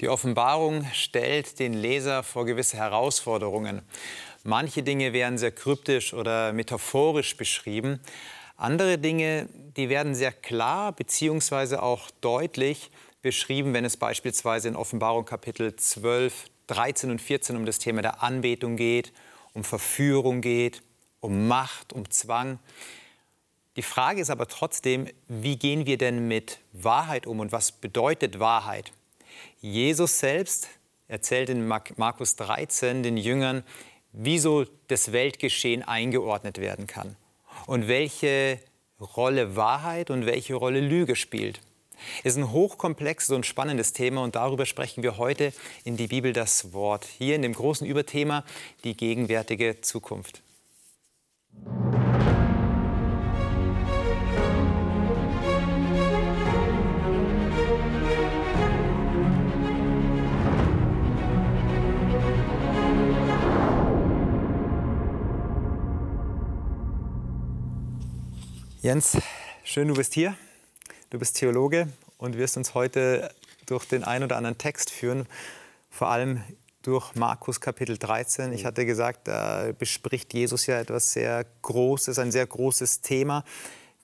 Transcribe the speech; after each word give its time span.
Die 0.00 0.08
Offenbarung 0.08 0.86
stellt 0.92 1.58
den 1.60 1.72
Leser 1.72 2.22
vor 2.24 2.44
gewisse 2.46 2.76
Herausforderungen. 2.76 3.82
Manche 4.42 4.82
Dinge 4.82 5.12
werden 5.12 5.38
sehr 5.38 5.52
kryptisch 5.52 6.12
oder 6.12 6.52
metaphorisch 6.52 7.36
beschrieben. 7.36 8.00
Andere 8.56 8.98
Dinge, 8.98 9.48
die 9.76 9.88
werden 9.88 10.14
sehr 10.14 10.32
klar 10.32 10.92
bzw. 10.92 11.76
auch 11.76 12.10
deutlich 12.20 12.90
beschrieben, 13.22 13.72
wenn 13.72 13.84
es 13.84 13.96
beispielsweise 13.96 14.68
in 14.68 14.76
Offenbarung 14.76 15.24
Kapitel 15.24 15.74
12, 15.76 16.46
13 16.66 17.10
und 17.10 17.20
14 17.20 17.56
um 17.56 17.64
das 17.64 17.78
Thema 17.78 18.02
der 18.02 18.22
Anbetung 18.22 18.76
geht, 18.76 19.12
um 19.52 19.64
Verführung 19.64 20.40
geht, 20.40 20.82
um 21.20 21.46
Macht, 21.46 21.92
um 21.92 22.10
Zwang. 22.10 22.58
Die 23.76 23.82
Frage 23.82 24.20
ist 24.20 24.30
aber 24.30 24.46
trotzdem, 24.48 25.08
wie 25.28 25.56
gehen 25.56 25.86
wir 25.86 25.98
denn 25.98 26.28
mit 26.28 26.58
Wahrheit 26.72 27.26
um 27.26 27.40
und 27.40 27.52
was 27.52 27.72
bedeutet 27.72 28.40
Wahrheit? 28.40 28.92
Jesus 29.64 30.18
selbst 30.18 30.68
erzählt 31.08 31.48
in 31.48 31.66
Markus 31.66 32.36
13 32.36 33.02
den 33.02 33.16
Jüngern, 33.16 33.64
wieso 34.12 34.66
das 34.88 35.10
Weltgeschehen 35.10 35.82
eingeordnet 35.82 36.58
werden 36.58 36.86
kann 36.86 37.16
und 37.64 37.88
welche 37.88 38.60
Rolle 39.00 39.56
Wahrheit 39.56 40.10
und 40.10 40.26
welche 40.26 40.54
Rolle 40.54 40.80
Lüge 40.80 41.16
spielt. 41.16 41.62
Es 42.24 42.34
ist 42.34 42.42
ein 42.42 42.52
hochkomplexes 42.52 43.30
und 43.30 43.46
spannendes 43.46 43.94
Thema 43.94 44.22
und 44.22 44.34
darüber 44.34 44.66
sprechen 44.66 45.02
wir 45.02 45.16
heute 45.16 45.54
in 45.82 45.96
die 45.96 46.08
Bibel 46.08 46.34
das 46.34 46.74
Wort, 46.74 47.06
hier 47.06 47.34
in 47.34 47.40
dem 47.40 47.54
großen 47.54 47.86
Überthema 47.86 48.44
die 48.84 48.94
gegenwärtige 48.94 49.80
Zukunft. 49.80 50.42
Jens, 68.84 69.16
schön, 69.64 69.88
du 69.88 69.94
bist 69.94 70.12
hier. 70.12 70.36
Du 71.08 71.18
bist 71.18 71.38
Theologe 71.38 71.88
und 72.18 72.36
wirst 72.36 72.58
uns 72.58 72.74
heute 72.74 73.30
durch 73.64 73.86
den 73.86 74.04
ein 74.04 74.22
oder 74.22 74.36
anderen 74.36 74.58
Text 74.58 74.90
führen, 74.90 75.26
vor 75.88 76.08
allem 76.08 76.44
durch 76.82 77.14
Markus 77.14 77.62
Kapitel 77.62 77.96
13. 77.96 78.52
Ich 78.52 78.66
hatte 78.66 78.84
gesagt, 78.84 79.26
da 79.26 79.72
bespricht 79.72 80.34
Jesus 80.34 80.66
ja 80.66 80.78
etwas 80.78 81.14
sehr 81.14 81.46
Großes, 81.62 82.18
ein 82.18 82.30
sehr 82.30 82.46
großes 82.46 83.00
Thema. 83.00 83.42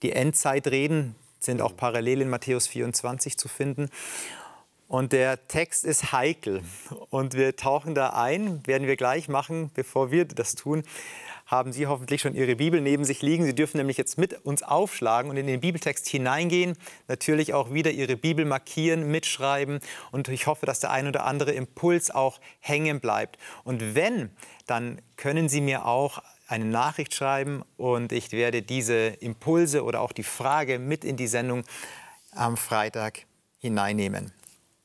Die 0.01 0.13
Endzeitreden 0.13 1.13
sind 1.39 1.61
auch 1.61 1.77
parallel 1.77 2.21
in 2.21 2.31
Matthäus 2.31 2.65
24 2.65 3.37
zu 3.37 3.49
finden. 3.49 3.87
Und 4.87 5.13
der 5.13 5.47
Text 5.47 5.85
ist 5.85 6.11
heikel. 6.11 6.63
Und 7.11 7.35
wir 7.35 7.55
tauchen 7.55 7.93
da 7.93 8.13
ein, 8.13 8.65
werden 8.65 8.87
wir 8.87 8.95
gleich 8.95 9.29
machen, 9.29 9.69
bevor 9.75 10.09
wir 10.09 10.25
das 10.25 10.55
tun 10.55 10.81
haben 11.51 11.73
Sie 11.73 11.85
hoffentlich 11.85 12.21
schon 12.21 12.33
Ihre 12.33 12.55
Bibel 12.55 12.79
neben 12.79 13.03
sich 13.03 13.21
liegen. 13.21 13.43
Sie 13.43 13.53
dürfen 13.53 13.77
nämlich 13.77 13.97
jetzt 13.97 14.17
mit 14.17 14.45
uns 14.45 14.63
aufschlagen 14.63 15.29
und 15.29 15.35
in 15.35 15.47
den 15.47 15.59
Bibeltext 15.59 16.07
hineingehen. 16.07 16.77
Natürlich 17.09 17.53
auch 17.53 17.73
wieder 17.73 17.91
Ihre 17.91 18.15
Bibel 18.15 18.45
markieren, 18.45 19.11
mitschreiben. 19.11 19.81
Und 20.11 20.29
ich 20.29 20.47
hoffe, 20.47 20.65
dass 20.65 20.79
der 20.79 20.91
ein 20.91 21.07
oder 21.07 21.25
andere 21.25 21.51
Impuls 21.51 22.09
auch 22.09 22.39
hängen 22.61 23.01
bleibt. 23.01 23.37
Und 23.65 23.95
wenn, 23.95 24.31
dann 24.65 25.01
können 25.17 25.49
Sie 25.49 25.59
mir 25.59 25.85
auch 25.85 26.23
eine 26.47 26.65
Nachricht 26.65 27.13
schreiben 27.13 27.63
und 27.77 28.11
ich 28.11 28.31
werde 28.31 28.61
diese 28.61 29.07
Impulse 29.07 29.83
oder 29.83 30.01
auch 30.01 30.11
die 30.11 30.23
Frage 30.23 30.79
mit 30.79 31.05
in 31.05 31.15
die 31.15 31.27
Sendung 31.27 31.63
am 32.31 32.57
Freitag 32.57 33.25
hineinnehmen. 33.59 34.33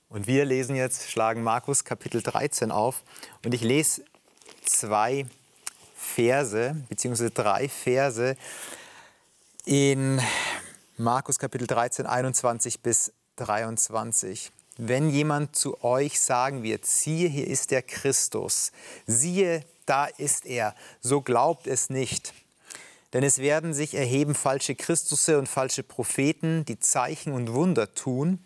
Und 0.09 0.27
wir 0.27 0.45
lesen 0.45 0.77
jetzt, 0.77 1.11
schlagen 1.11 1.43
Markus 1.43 1.85
Kapitel 1.85 2.23
13 2.23 2.71
auf 2.71 3.03
und 3.45 3.53
ich 3.53 3.63
lese 3.63 4.05
zwei 4.65 5.27
Verse, 6.15 6.77
beziehungsweise 6.89 7.31
drei 7.31 7.69
Verse 7.69 8.37
in 9.65 10.21
Markus 10.97 11.39
Kapitel 11.39 11.67
13, 11.67 12.07
21 12.07 12.81
bis 12.81 13.13
23. 13.37 14.51
Wenn 14.79 15.11
jemand 15.11 15.57
zu 15.57 15.83
euch 15.83 16.21
sagen 16.21 16.63
wird, 16.63 16.87
siehe, 16.87 17.29
hier 17.29 17.47
ist 17.47 17.71
der 17.71 17.83
Christus, 17.83 18.73
siehe, 19.07 19.65
da 19.87 20.07
ist 20.07 20.47
er, 20.47 20.75
so 21.01 21.21
glaubt 21.21 21.67
es 21.67 21.91
nicht. 21.91 22.33
Denn 23.13 23.23
es 23.23 23.39
werden 23.39 23.73
sich 23.73 23.95
erheben 23.95 24.35
falsche 24.35 24.75
Christusse 24.75 25.39
und 25.39 25.49
falsche 25.49 25.83
Propheten, 25.83 26.65
die 26.65 26.79
Zeichen 26.79 27.33
und 27.33 27.53
Wunder 27.53 27.95
tun, 27.95 28.39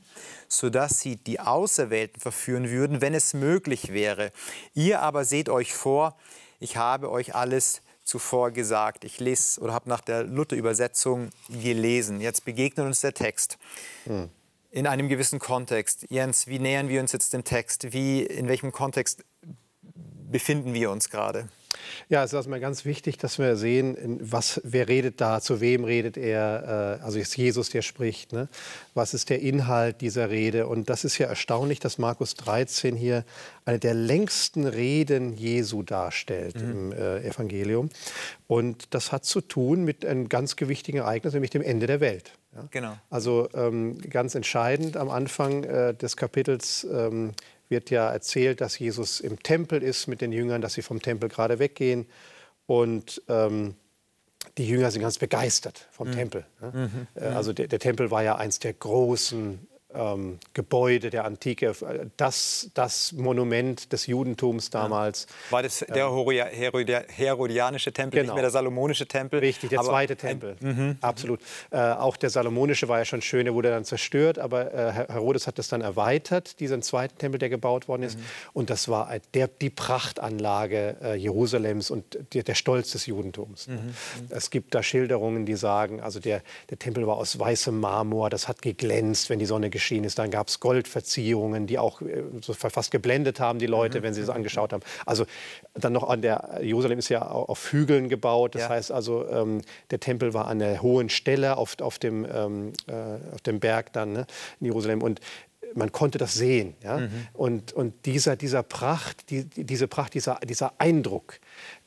sodass 0.48 1.00
sie 1.00 1.16
die 1.16 1.40
Auserwählten 1.40 2.20
verführen 2.20 2.70
würden, 2.70 3.00
wenn 3.00 3.14
es 3.14 3.34
möglich 3.34 3.92
wäre. 3.92 4.32
Ihr 4.74 5.00
aber 5.00 5.24
seht 5.24 5.48
euch 5.48 5.74
vor, 5.74 6.16
ich 6.60 6.76
habe 6.76 7.10
euch 7.10 7.34
alles 7.34 7.82
zuvor 8.04 8.50
gesagt. 8.50 9.04
Ich 9.04 9.18
lese 9.18 9.60
oder 9.60 9.72
habe 9.72 9.88
nach 9.88 10.00
der 10.00 10.24
Luther-Übersetzung 10.24 11.30
gelesen. 11.48 12.20
Jetzt 12.20 12.44
begegnet 12.44 12.86
uns 12.86 13.00
der 13.00 13.14
Text. 13.14 13.58
Hm. 14.04 14.28
In 14.70 14.86
einem 14.86 15.08
gewissen 15.08 15.40
Kontext. 15.40 16.06
Jens, 16.10 16.46
wie 16.46 16.60
nähern 16.60 16.88
wir 16.88 17.00
uns 17.00 17.12
jetzt 17.12 17.32
dem 17.32 17.42
Text? 17.42 17.92
Wie, 17.92 18.22
in 18.22 18.46
welchem 18.46 18.70
Kontext 18.70 19.24
befinden 20.30 20.74
wir 20.74 20.90
uns 20.90 21.10
gerade? 21.10 21.48
Ja, 22.08 22.24
es 22.24 22.30
ist 22.30 22.36
erstmal 22.36 22.60
ganz 22.60 22.84
wichtig, 22.84 23.18
dass 23.18 23.38
wir 23.38 23.56
sehen, 23.56 24.18
was, 24.20 24.60
wer 24.64 24.88
redet 24.88 25.20
da, 25.20 25.40
zu 25.40 25.60
wem 25.60 25.84
redet 25.84 26.16
er. 26.16 26.98
Äh, 27.00 27.04
also 27.04 27.18
ist 27.18 27.36
Jesus, 27.36 27.70
der 27.70 27.82
spricht. 27.82 28.32
Ne? 28.32 28.48
Was 28.94 29.14
ist 29.14 29.30
der 29.30 29.40
Inhalt 29.40 30.00
dieser 30.00 30.30
Rede? 30.30 30.66
Und 30.66 30.90
das 30.90 31.04
ist 31.04 31.18
ja 31.18 31.26
erstaunlich, 31.28 31.78
dass 31.78 31.98
Markus 31.98 32.34
13 32.34 32.96
hier 32.96 33.24
eine 33.64 33.78
der 33.78 33.94
längsten 33.94 34.66
Reden 34.66 35.36
Jesu 35.36 35.82
darstellt 35.82 36.56
mhm. 36.56 36.70
im 36.70 36.92
äh, 36.92 37.20
Evangelium. 37.20 37.90
Und 38.46 38.94
das 38.94 39.12
hat 39.12 39.24
zu 39.24 39.40
tun 39.40 39.84
mit 39.84 40.04
einem 40.04 40.28
ganz 40.28 40.56
gewichtigen 40.56 41.00
Ereignis, 41.00 41.34
nämlich 41.34 41.50
dem 41.50 41.62
Ende 41.62 41.86
der 41.86 42.00
Welt. 42.00 42.32
Ja? 42.54 42.64
Genau. 42.70 42.96
Also 43.10 43.48
ähm, 43.54 43.98
ganz 44.10 44.34
entscheidend 44.34 44.96
am 44.96 45.10
Anfang 45.10 45.64
äh, 45.64 45.94
des 45.94 46.16
Kapitels 46.16 46.86
ähm, 46.90 47.32
wird 47.70 47.90
ja 47.90 48.10
erzählt, 48.10 48.60
dass 48.60 48.78
Jesus 48.78 49.20
im 49.20 49.42
Tempel 49.42 49.82
ist 49.82 50.06
mit 50.06 50.20
den 50.20 50.32
Jüngern, 50.32 50.60
dass 50.60 50.74
sie 50.74 50.82
vom 50.82 51.00
Tempel 51.00 51.28
gerade 51.28 51.58
weggehen. 51.58 52.06
Und 52.66 53.22
ähm, 53.28 53.76
die 54.58 54.66
Jünger 54.66 54.90
sind 54.90 55.02
ganz 55.02 55.18
begeistert 55.18 55.88
vom 55.90 56.08
mhm. 56.08 56.12
Tempel. 56.12 56.46
Ne? 56.60 56.72
Mhm. 56.72 57.06
Äh, 57.14 57.26
also 57.28 57.52
der, 57.52 57.68
der, 57.68 57.78
Tempel 57.78 58.10
war 58.10 58.22
ja 58.22 58.36
eins 58.36 58.58
der 58.58 58.72
großen 58.72 59.66
ähm, 59.94 60.38
Gebäude 60.54 61.10
der 61.10 61.24
Antike, 61.24 61.74
das, 62.16 62.70
das 62.74 63.12
Monument 63.12 63.92
des 63.92 64.06
Judentums 64.06 64.70
damals. 64.70 65.26
War 65.50 65.62
das 65.62 65.80
der 65.80 66.06
ähm, 66.06 67.04
Herodianische 67.08 67.92
Tempel, 67.92 68.20
genau. 68.20 68.32
nicht 68.32 68.34
mehr 68.34 68.42
der 68.42 68.50
Salomonische 68.50 69.06
Tempel? 69.06 69.40
Richtig, 69.40 69.70
der 69.70 69.82
zweite 69.82 70.16
Tempel, 70.16 70.56
mhm. 70.60 70.96
absolut. 71.00 71.40
Äh, 71.70 71.78
auch 71.78 72.16
der 72.16 72.30
Salomonische 72.30 72.88
war 72.88 72.98
ja 72.98 73.04
schon 73.04 73.22
schön, 73.22 73.44
der 73.44 73.54
wurde 73.54 73.70
dann 73.70 73.84
zerstört, 73.84 74.38
aber 74.38 74.72
äh, 74.72 74.92
Herodes 74.92 75.46
hat 75.46 75.58
das 75.58 75.68
dann 75.68 75.80
erweitert, 75.80 76.60
diesen 76.60 76.82
zweiten 76.82 77.18
Tempel, 77.18 77.38
der 77.38 77.48
gebaut 77.48 77.88
worden 77.88 78.02
ist. 78.02 78.18
Mhm. 78.18 78.24
Und 78.52 78.70
das 78.70 78.88
war 78.88 79.10
der, 79.34 79.48
die 79.48 79.70
Prachtanlage 79.70 80.96
äh, 81.02 81.14
Jerusalems 81.14 81.90
und 81.90 82.18
der, 82.34 82.42
der, 82.42 82.54
Stolz 82.54 82.92
des 82.92 83.06
Judentums. 83.06 83.68
Mhm. 83.68 83.74
mhm. 83.74 83.94
Es 84.30 84.50
gibt 84.50 84.74
da 84.74 84.82
Schilderungen, 84.82 85.46
die 85.46 85.54
sagen, 85.56 86.00
also 86.00 86.20
der, 86.20 86.42
der 86.68 86.78
Tempel 86.78 87.06
war 87.06 87.16
aus 87.16 87.38
weißem 87.38 87.78
Marmor, 87.78 88.30
das 88.30 88.48
hat 88.48 88.62
geglänzt, 88.62 89.30
wenn 89.30 89.38
die 89.38 89.46
Sonne 89.46 89.70
geschehen 89.80 90.04
ist. 90.04 90.18
Dann 90.18 90.30
gab 90.30 90.48
es 90.48 90.60
Goldverziehungen, 90.60 91.66
die 91.66 91.78
auch 91.78 92.02
äh, 92.02 92.22
so 92.42 92.52
fast 92.52 92.90
geblendet 92.90 93.40
haben, 93.40 93.58
die 93.58 93.66
Leute, 93.66 93.98
mhm. 93.98 94.02
wenn 94.04 94.14
sie 94.14 94.20
es 94.20 94.28
angeschaut 94.28 94.72
haben. 94.72 94.82
Also 95.06 95.24
dann 95.74 95.92
noch 95.92 96.08
an 96.08 96.22
der, 96.22 96.60
Jerusalem 96.62 96.98
ist 96.98 97.08
ja 97.08 97.22
auf 97.22 97.72
Hügeln 97.72 98.08
gebaut. 98.08 98.54
Das 98.54 98.62
ja. 98.62 98.68
heißt 98.68 98.92
also, 98.92 99.26
ähm, 99.28 99.62
der 99.90 99.98
Tempel 99.98 100.34
war 100.34 100.46
an 100.46 100.62
einer 100.62 100.82
hohen 100.82 101.08
Stelle 101.08 101.56
auf, 101.56 101.80
auf, 101.80 101.98
dem, 101.98 102.26
ähm, 102.30 102.72
äh, 102.86 103.34
auf 103.34 103.40
dem 103.40 103.58
Berg 103.58 103.92
dann 103.92 104.12
ne, 104.12 104.26
in 104.60 104.66
Jerusalem. 104.66 105.02
Und 105.02 105.20
man 105.74 105.92
konnte 105.92 106.18
das 106.18 106.34
sehen. 106.34 106.74
Ja? 106.82 106.98
Mhm. 106.98 107.26
Und, 107.32 107.72
und 107.72 108.06
dieser, 108.06 108.36
dieser 108.36 108.62
Pracht, 108.62 109.30
die, 109.30 109.44
diese 109.44 109.88
Pracht, 109.88 110.14
dieser, 110.14 110.40
dieser 110.40 110.74
Eindruck, 110.78 111.40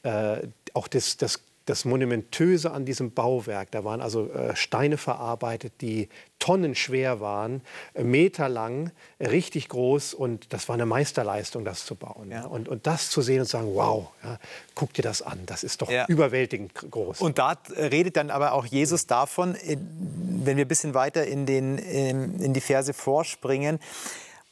äh, 0.04 0.38
auch 0.74 0.88
des, 0.88 1.18
des 1.18 1.42
das 1.65 1.86
Monumentöse 1.86 2.71
an 2.71 2.86
diesem 2.86 3.12
Bauwerk. 3.12 3.71
Da 3.71 3.83
waren 3.83 4.01
also 4.01 4.30
äh, 4.31 4.56
Steine 4.56 4.98
verarbeitet, 4.98 5.74
die 5.81 6.10
tonnenschwer 6.39 7.21
waren, 7.21 7.62
äh, 7.94 8.04
meterlang, 8.04 8.92
richtig 9.19 9.69
groß. 9.69 10.13
Und 10.13 10.51
das 10.51 10.68
war 10.68 10.74
eine 10.74 10.86
Meisterleistung, 10.86 11.63
das 11.63 11.86
zu 11.86 11.95
bauen. 11.95 12.31
Ja. 12.31 12.45
Und, 12.45 12.68
und 12.68 12.86
das 12.86 13.10
zu 13.10 13.21
sehen 13.21 13.39
und 13.39 13.45
zu 13.45 13.54
sagen, 13.54 13.74
wow, 13.74 14.10
ja, 14.24 14.39
guck 14.75 14.94
dir 14.94 15.04
das 15.04 15.21
an, 15.21 15.45
das 15.45 15.63
ist 15.63 15.81
doch 15.81 15.89
ja. 15.89 16.06
überwältigend 16.07 16.74
groß. 16.74 17.21
Und 17.21 17.38
da 17.38 17.57
redet 17.69 18.18
dann 18.18 18.30
aber 18.30 18.54
auch 18.54 18.65
Jesus 18.65 19.07
davon, 19.07 19.56
wenn 19.63 20.57
wir 20.57 20.65
ein 20.65 20.68
bisschen 20.68 20.94
weiter 20.94 21.25
in, 21.25 21.45
den, 21.45 21.77
in 21.77 22.54
die 22.54 22.62
Verse 22.62 22.94
vorspringen, 22.94 23.80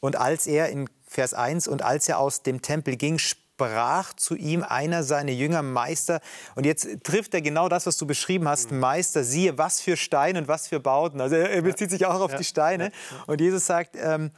und 0.02 0.16
als 0.16 0.48
er 0.48 0.70
in 0.70 0.90
Vers 1.06 1.34
1, 1.34 1.68
und 1.68 1.84
als 1.84 2.10
er 2.10 2.18
aus 2.18 2.42
dem 2.42 2.62
Tempel 2.62 2.98
ging, 2.98 3.20
sprach 3.62 4.14
zu 4.14 4.36
ihm 4.36 4.64
einer 4.64 5.04
seiner 5.04 5.32
Jünger, 5.32 5.62
Meister. 5.62 6.20
Und 6.56 6.66
jetzt 6.66 6.88
trifft 7.04 7.34
er 7.34 7.42
genau 7.42 7.70
das, 7.70 7.86
was 7.86 7.98
du 7.98 8.08
beschrieben 8.08 8.48
hast, 8.48 8.72
mhm. 8.72 8.80
Meister, 8.80 9.24
siehe, 9.24 9.58
was 9.58 9.82
für 9.82 9.98
Steine 9.98 10.40
und 10.40 10.48
was 10.48 10.68
für 10.68 10.80
Bauten. 10.80 11.22
Also 11.22 11.36
er, 11.36 11.62
bezieht 11.62 11.92
sich 11.92 12.06
auch 12.06 12.20
auf 12.20 12.32
ja. 12.32 12.38
die 12.38 12.44
Steine. 12.44 12.92
Und 13.28 13.40
Jesus 13.40 13.68
sagt, 13.68 13.96
ähm, 13.96 14.32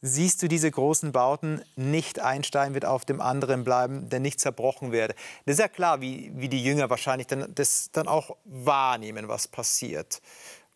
siehst 0.00 0.42
du 0.42 0.48
diese 0.48 0.70
großen 0.70 1.10
Bauten, 1.10 1.60
nicht 1.74 2.20
ein 2.20 2.44
Stein 2.44 2.74
wird 2.74 2.84
auf 2.84 3.04
dem 3.04 3.20
anderen 3.20 3.64
bleiben, 3.64 4.08
der 4.10 4.20
nicht 4.20 4.38
zerbrochen 4.38 4.92
werde. 4.92 5.14
Das 5.44 5.54
ist 5.54 5.60
ja 5.60 5.68
klar, 5.68 6.00
wie, 6.00 6.30
wie 6.36 6.48
die 6.48 6.62
Jünger 6.62 6.88
wahrscheinlich 6.88 7.26
dann, 7.26 7.52
das 7.54 7.90
dann 7.90 8.06
auch 8.06 8.36
wahrnehmen, 8.44 9.26
was 9.26 9.48
passiert. 9.48 10.22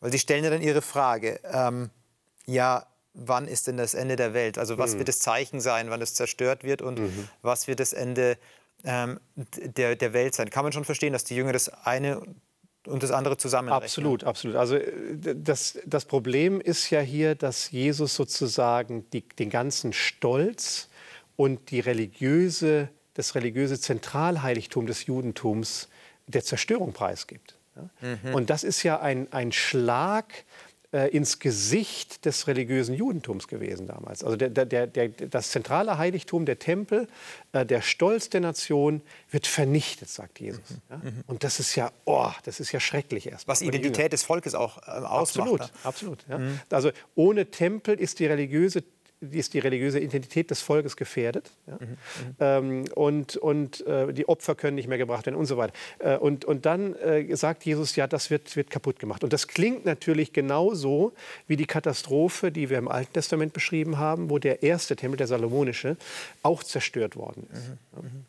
Weil 0.01 0.11
sie 0.11 0.19
stellen 0.19 0.43
ja 0.43 0.51
dann 0.51 0.63
ihre 0.63 0.83
Frage, 0.83 1.39
ähm, 1.45 1.91
ja, 2.47 2.85
wann 3.15 3.47
ist 3.47 3.67
denn 3.67 3.77
das 3.77 3.95
Ende 3.95 4.17
der 4.17 4.35
Welt? 4.35 4.59
Also 4.59 4.79
was 4.79 4.95
mhm. 4.95 4.99
wird 4.99 5.09
das 5.09 5.19
Zeichen 5.19 5.61
sein, 5.61 5.91
wann 5.91 6.01
es 6.01 6.15
zerstört 6.15 6.65
wird 6.65 6.83
und 6.83 6.99
mhm. 6.99 7.29
was 7.43 7.67
wird 7.67 7.81
das 7.81 7.93
Ende 7.93 8.39
ähm, 8.85 9.21
der, 9.37 9.97
der 9.97 10.13
Welt 10.13 10.35
sein? 10.35 10.51
Kann 10.51 10.65
man 10.65 10.73
schon 10.73 10.85
verstehen, 10.85 11.13
dass 11.13 11.25
die 11.25 11.37
Jünger 11.37 11.53
das 11.53 11.69
eine 11.69 12.23
und 12.87 13.03
das 13.03 13.13
andere 13.13 13.37
zusammen. 13.37 13.69
Absolut, 13.69 14.25
absolut. 14.25 14.57
Also 14.57 14.77
äh, 14.77 15.37
das, 15.37 15.79
das 15.87 16.05
Problem 16.05 16.61
ist 16.61 16.91
ja 16.91 17.01
hier, 17.01 17.35
dass 17.35 17.71
Jesus 17.71 18.15
sozusagen 18.15 19.09
die, 19.11 19.23
den 19.29 19.51
ganzen 19.51 19.93
Stolz 19.93 20.89
und 21.37 21.71
die 21.71 21.81
religiöse, 21.81 22.89
das 23.15 23.35
religiöse 23.35 23.79
Zentralheiligtum 23.79 24.87
des 24.87 25.07
Judentums 25.07 25.89
der 26.27 26.45
Zerstörung 26.45 26.93
preisgibt. 26.93 27.57
Mhm. 28.01 28.35
Und 28.35 28.51
das 28.51 28.65
ist 28.65 28.83
ja 28.83 29.01
ein, 29.01 29.33
ein 29.33 29.53
Schlag 29.53 30.45
ins 30.93 31.39
Gesicht 31.39 32.27
des 32.27 32.47
religiösen 32.47 32.95
Judentums 32.95 33.49
gewesen 33.49 33.87
damals. 33.87 34.23
Also 34.23 34.37
der, 34.37 34.51
der, 34.51 34.87
der, 34.87 35.09
das 35.09 35.51
zentrale 35.51 35.97
Heiligtum, 35.97 36.45
der 36.45 36.59
Tempel, 36.59 37.09
äh, 37.53 37.65
der 37.65 37.81
Stolz 37.81 38.29
der 38.29 38.43
Nation 38.43 39.01
wird 39.31 39.47
vernichtet, 39.47 40.11
sagt 40.11 40.39
Jesus. 40.41 40.69
Mhm. 40.71 40.77
Ja? 40.91 40.97
Mhm. 40.99 41.25
Und 41.27 41.45
das 41.45 41.61
ist 41.61 41.77
ja, 41.77 41.91
oh, 42.05 42.31
das 42.45 42.61
ist 42.61 42.73
ja 42.73 42.81
schrecklich 42.81 43.27
erst. 43.27 43.49
Was 43.49 43.63
Identität 43.63 44.13
des 44.13 44.23
Volkes 44.23 44.55
auch 44.55 44.79
äh, 44.79 44.91
ausmacht. 44.91 45.49
Absolut, 45.49 45.61
ne? 45.61 45.71
absolut. 45.85 46.25
Ja? 46.29 46.39
Mhm. 46.39 46.61
Also 46.71 46.91
ohne 47.15 47.51
Tempel 47.51 47.99
ist 47.99 48.19
die 48.19 48.27
religiöse 48.27 48.85
ist 49.31 49.55
die 49.55 49.59
religiöse 49.59 50.01
Identität 50.01 50.51
des 50.51 50.61
Volkes 50.61 50.97
gefährdet. 50.97 51.51
Ja? 51.67 51.79
Mhm, 51.81 51.97
ähm, 52.41 52.85
und 52.95 53.37
und 53.37 53.87
äh, 53.87 54.13
die 54.13 54.29
Opfer 54.29 54.55
können 54.55 54.75
nicht 54.75 54.89
mehr 54.89 54.99
gebracht 54.99 55.27
werden 55.27 55.37
und 55.37 55.47
so 55.47 55.57
weiter. 55.57 55.73
Äh, 55.99 56.17
und, 56.17 56.45
und 56.45 56.67
dann 56.67 56.95
äh, 56.97 57.35
sagt 57.37 57.65
Jesus, 57.65 57.97
ja, 57.97 58.07
das 58.07 58.31
wird, 58.31 58.55
wird 58.57 58.71
kaputt 58.71 58.99
gemacht. 58.99 59.25
Und 59.25 59.33
das 59.33 59.49
klingt 59.49 59.85
natürlich 59.85 60.33
genauso 60.33 61.13
wie 61.47 61.57
die 61.57 61.67
Katastrophe, 61.67 62.51
die 62.53 62.71
wir 62.71 62.79
im 62.79 62.89
Alten 62.89 63.13
Testament 63.13 63.53
beschrieben 63.53 63.99
haben, 63.99 64.31
wo 64.31 64.39
der 64.39 64.63
erste 64.63 64.97
Tempel, 64.97 65.17
der 65.17 65.27
Salomonische, 65.27 65.97
auch 66.43 66.63
zerstört 66.63 67.17
worden 67.17 67.47
ist. 67.53 67.69
Mhm, 67.69 67.79
ja? 67.93 68.03
Mhm. 68.03 68.25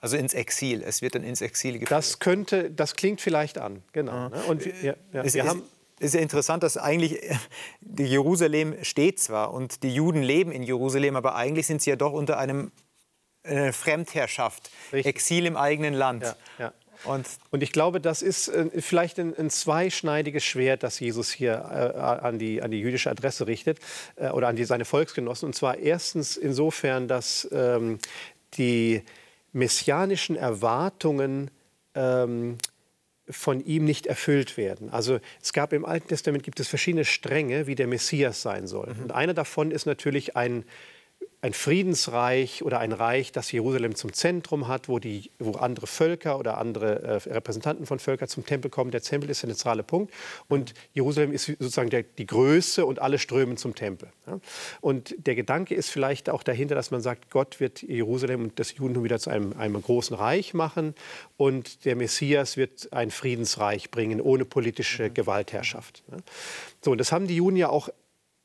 Also 0.00 0.16
ins 0.16 0.32
Exil. 0.32 0.82
Es 0.86 1.02
wird 1.02 1.16
dann 1.16 1.24
ins 1.24 1.40
Exil 1.40 1.72
geführt. 1.72 1.90
Das 1.90 2.20
könnte, 2.20 2.70
das 2.70 2.94
klingt 2.94 3.20
vielleicht 3.20 3.58
an, 3.58 3.82
genau. 3.92 4.28
Ne? 4.28 4.36
Und 4.48 4.64
wir, 4.64 4.72
ja, 4.80 4.94
ja, 5.12 5.34
wir 5.34 5.44
haben 5.44 5.62
ist 6.00 6.14
ja 6.14 6.20
interessant, 6.20 6.62
dass 6.62 6.76
eigentlich 6.76 7.20
Jerusalem 7.98 8.76
steht 8.82 9.20
zwar 9.20 9.52
und 9.52 9.82
die 9.82 9.94
Juden 9.94 10.22
leben 10.22 10.52
in 10.52 10.62
Jerusalem, 10.62 11.16
aber 11.16 11.34
eigentlich 11.34 11.66
sind 11.66 11.82
sie 11.82 11.90
ja 11.90 11.96
doch 11.96 12.12
unter 12.12 12.38
einem 12.38 12.72
äh, 13.42 13.72
Fremdherrschaft, 13.72 14.70
Richtig. 14.92 15.14
Exil 15.14 15.46
im 15.46 15.56
eigenen 15.56 15.94
Land. 15.94 16.22
Ja, 16.22 16.36
ja. 16.58 16.72
Und, 17.04 17.26
und, 17.50 17.62
ich 17.62 17.70
glaube, 17.70 18.00
das 18.00 18.22
ist 18.22 18.48
äh, 18.48 18.68
vielleicht 18.80 19.20
ein, 19.20 19.36
ein, 19.38 19.50
zweischneidiges 19.50 20.44
Schwert, 20.44 20.82
das 20.82 20.98
Jesus 20.98 21.30
hier 21.30 21.52
äh, 21.52 21.98
an, 21.98 22.38
die, 22.38 22.60
an, 22.60 22.72
die, 22.72 22.80
jüdische 22.80 23.08
Adresse 23.08 23.46
richtet 23.46 23.78
äh, 24.16 24.30
oder 24.30 24.48
an 24.48 24.56
die, 24.56 24.64
seine 24.64 24.84
Volksgenossen. 24.84 25.46
Und 25.46 25.54
zwar 25.54 25.78
erstens 25.78 26.36
insofern, 26.36 27.06
dass 27.06 27.48
ähm, 27.52 27.98
die 28.54 29.02
messianischen 29.52 30.34
Erwartungen 30.34 31.50
ähm, 31.94 32.58
von 33.30 33.64
ihm 33.64 33.84
nicht 33.84 34.06
erfüllt 34.06 34.56
werden. 34.56 34.90
Also 34.90 35.20
es 35.42 35.52
gab 35.52 35.72
im 35.72 35.84
Alten 35.84 36.08
Testament 36.08 36.44
gibt 36.44 36.60
es 36.60 36.68
verschiedene 36.68 37.04
Stränge, 37.04 37.66
wie 37.66 37.74
der 37.74 37.86
Messias 37.86 38.42
sein 38.42 38.66
soll. 38.66 38.94
Mhm. 38.94 39.04
Und 39.04 39.12
einer 39.12 39.34
davon 39.34 39.70
ist 39.70 39.86
natürlich 39.86 40.36
ein 40.36 40.64
ein 41.40 41.52
Friedensreich 41.52 42.64
oder 42.64 42.80
ein 42.80 42.90
Reich, 42.90 43.30
das 43.30 43.52
Jerusalem 43.52 43.94
zum 43.94 44.12
Zentrum 44.12 44.66
hat, 44.66 44.88
wo, 44.88 44.98
die, 44.98 45.30
wo 45.38 45.52
andere 45.52 45.86
Völker 45.86 46.36
oder 46.36 46.58
andere 46.58 47.00
äh, 47.02 47.32
Repräsentanten 47.32 47.86
von 47.86 48.00
Völkern 48.00 48.28
zum 48.28 48.44
Tempel 48.44 48.70
kommen. 48.70 48.90
Der 48.90 49.02
Tempel 49.02 49.30
ist 49.30 49.42
der 49.42 49.50
zentrale 49.50 49.84
Punkt 49.84 50.12
und 50.48 50.74
Jerusalem 50.94 51.32
ist 51.32 51.46
sozusagen 51.46 51.90
der, 51.90 52.02
die 52.02 52.26
Größe 52.26 52.84
und 52.84 53.00
alle 53.00 53.20
strömen 53.20 53.56
zum 53.56 53.76
Tempel. 53.76 54.08
Ja? 54.26 54.40
Und 54.80 55.14
der 55.26 55.36
Gedanke 55.36 55.76
ist 55.76 55.90
vielleicht 55.90 56.28
auch 56.28 56.42
dahinter, 56.42 56.74
dass 56.74 56.90
man 56.90 57.02
sagt, 57.02 57.30
Gott 57.30 57.60
wird 57.60 57.82
Jerusalem 57.82 58.42
und 58.44 58.58
das 58.58 58.74
Judentum 58.74 59.04
wieder 59.04 59.20
zu 59.20 59.30
einem, 59.30 59.52
einem 59.56 59.80
großen 59.80 60.16
Reich 60.16 60.54
machen 60.54 60.94
und 61.36 61.84
der 61.84 61.94
Messias 61.94 62.56
wird 62.56 62.92
ein 62.92 63.12
Friedensreich 63.12 63.92
bringen 63.92 64.20
ohne 64.20 64.44
politische 64.44 65.04
mhm. 65.04 65.14
Gewaltherrschaft. 65.14 66.02
Ja? 66.10 66.16
So, 66.84 66.90
und 66.90 66.98
das 66.98 67.12
haben 67.12 67.28
die 67.28 67.36
Juden 67.36 67.56
ja 67.56 67.68
auch 67.68 67.90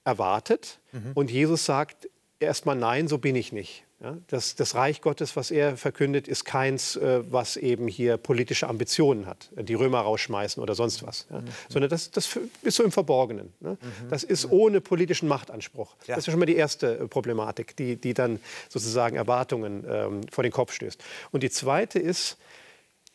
erwartet. 0.03 0.79
Mhm. 0.91 1.11
Und 1.15 1.31
Jesus 1.31 1.65
sagt, 1.65 2.07
erstmal 2.43 2.75
nein, 2.75 3.07
so 3.07 3.17
bin 3.17 3.35
ich 3.35 3.51
nicht. 3.51 3.83
Ja, 4.03 4.17
das, 4.27 4.55
das, 4.55 4.75
Reich 4.75 4.99
Gottes, 4.99 5.37
was 5.37 5.49
er 5.49 5.77
verkündet, 5.77 6.27
ist 6.27 6.43
keins, 6.43 6.97
äh, 6.97 7.23
was 7.31 7.55
eben 7.55 7.87
hier 7.87 8.17
politische 8.17 8.67
Ambitionen 8.67 9.27
hat, 9.27 9.49
die 9.55 9.75
Römer 9.75 10.01
rausschmeißen 10.01 10.61
oder 10.61 10.75
sonst 10.75 11.03
was. 11.03 11.25
Ja. 11.29 11.39
Mhm. 11.39 11.45
Sondern 11.69 11.89
das, 11.89 12.11
das, 12.11 12.37
ist 12.63 12.75
so 12.75 12.83
im 12.83 12.91
Verborgenen. 12.91 13.53
Ne? 13.61 13.77
Mhm. 13.81 14.09
Das 14.09 14.25
ist 14.25 14.51
ohne 14.51 14.81
politischen 14.81 15.29
Machtanspruch. 15.29 15.95
Ja. 16.05 16.15
Das 16.15 16.27
ist 16.27 16.31
schon 16.31 16.39
mal 16.39 16.45
die 16.45 16.57
erste 16.57 16.97
äh, 16.97 17.07
Problematik, 17.07 17.77
die, 17.77 17.95
die 17.95 18.13
dann 18.13 18.41
sozusagen 18.67 19.15
Erwartungen 19.15 19.85
ähm, 19.87 20.21
vor 20.29 20.43
den 20.43 20.51
Kopf 20.51 20.73
stößt. 20.73 21.01
Und 21.31 21.43
die 21.43 21.49
zweite 21.49 21.97
ist, 21.97 22.37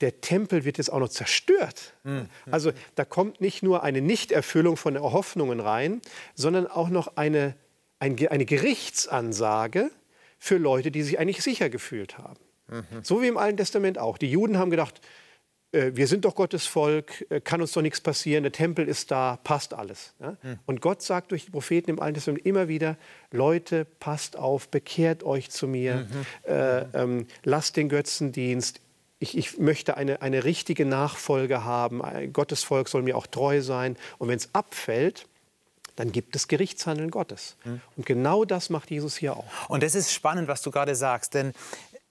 der 0.00 0.22
Tempel 0.22 0.64
wird 0.64 0.78
jetzt 0.78 0.90
auch 0.90 1.00
noch 1.00 1.08
zerstört. 1.10 1.92
Mhm. 2.04 2.28
Also 2.50 2.72
da 2.94 3.04
kommt 3.04 3.42
nicht 3.42 3.62
nur 3.62 3.82
eine 3.82 4.00
Nichterfüllung 4.00 4.78
von 4.78 4.98
Hoffnungen 4.98 5.60
rein, 5.60 6.00
sondern 6.34 6.66
auch 6.66 6.88
noch 6.88 7.16
eine 7.16 7.54
eine 7.98 8.44
Gerichtsansage 8.44 9.90
für 10.38 10.56
Leute, 10.56 10.90
die 10.90 11.02
sich 11.02 11.18
eigentlich 11.18 11.42
sicher 11.42 11.68
gefühlt 11.68 12.18
haben. 12.18 12.38
Mhm. 12.68 12.84
So 13.02 13.22
wie 13.22 13.28
im 13.28 13.36
Alten 13.36 13.56
Testament 13.56 13.98
auch. 13.98 14.18
Die 14.18 14.30
Juden 14.30 14.58
haben 14.58 14.70
gedacht, 14.70 15.00
äh, 15.72 15.92
wir 15.94 16.06
sind 16.06 16.24
doch 16.24 16.34
Gottes 16.34 16.66
Volk, 16.66 17.26
äh, 17.30 17.40
kann 17.40 17.60
uns 17.60 17.72
doch 17.72 17.82
nichts 17.82 18.00
passieren, 18.00 18.42
der 18.42 18.52
Tempel 18.52 18.88
ist 18.88 19.10
da, 19.10 19.38
passt 19.42 19.74
alles. 19.74 20.14
Ja? 20.20 20.36
Mhm. 20.42 20.58
Und 20.66 20.80
Gott 20.80 21.02
sagt 21.02 21.32
durch 21.32 21.44
die 21.44 21.50
Propheten 21.50 21.90
im 21.90 22.00
Alten 22.00 22.14
Testament 22.14 22.46
immer 22.46 22.68
wieder, 22.68 22.96
Leute, 23.30 23.84
passt 23.84 24.36
auf, 24.36 24.68
bekehrt 24.68 25.24
euch 25.24 25.50
zu 25.50 25.66
mir, 25.66 26.06
mhm. 26.10 26.50
äh, 26.50 26.80
ähm, 26.94 27.26
lasst 27.44 27.76
den 27.76 27.88
Götzendienst, 27.88 28.80
ich, 29.20 29.36
ich, 29.36 29.58
möchte 29.58 29.96
eine, 29.96 30.22
eine 30.22 30.44
richtige 30.44 30.86
Nachfolge 30.86 31.64
haben, 31.64 32.02
Gottes 32.32 32.62
Volk 32.62 32.88
soll 32.88 33.02
mir 33.02 33.16
auch 33.16 33.26
treu 33.26 33.62
sein. 33.62 33.96
Und 34.18 34.28
wenn 34.28 34.36
es 34.36 34.54
abfällt, 34.54 35.26
dann 35.98 36.12
gibt 36.12 36.36
es 36.36 36.46
Gerichtshandeln 36.46 37.10
Gottes. 37.10 37.56
Mhm. 37.64 37.80
Und 37.96 38.06
genau 38.06 38.44
das 38.44 38.70
macht 38.70 38.90
Jesus 38.90 39.16
hier 39.16 39.36
auch. 39.36 39.44
Und 39.68 39.82
das 39.82 39.94
ist 39.94 40.12
spannend, 40.12 40.48
was 40.48 40.62
du 40.62 40.70
gerade 40.70 40.94
sagst, 40.94 41.34
denn 41.34 41.52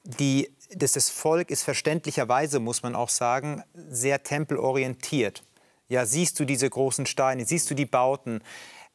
die, 0.04 0.50
das, 0.74 0.94
das 0.94 1.10
Volk 1.10 1.50
ist 1.52 1.64
verständlicherweise, 1.64 2.60
muss 2.60 2.84
man 2.84 2.96
auch 2.96 3.10
sagen, 3.10 3.64
sehr 3.74 4.24
tempelorientiert. 4.24 5.44
Ja, 5.90 6.06
siehst 6.06 6.40
du 6.40 6.46
diese 6.46 6.70
großen 6.70 7.06
Steine, 7.06 7.46
siehst 7.46 7.70
du 7.70 7.76
die 7.76 7.86
Bauten. 7.86 8.42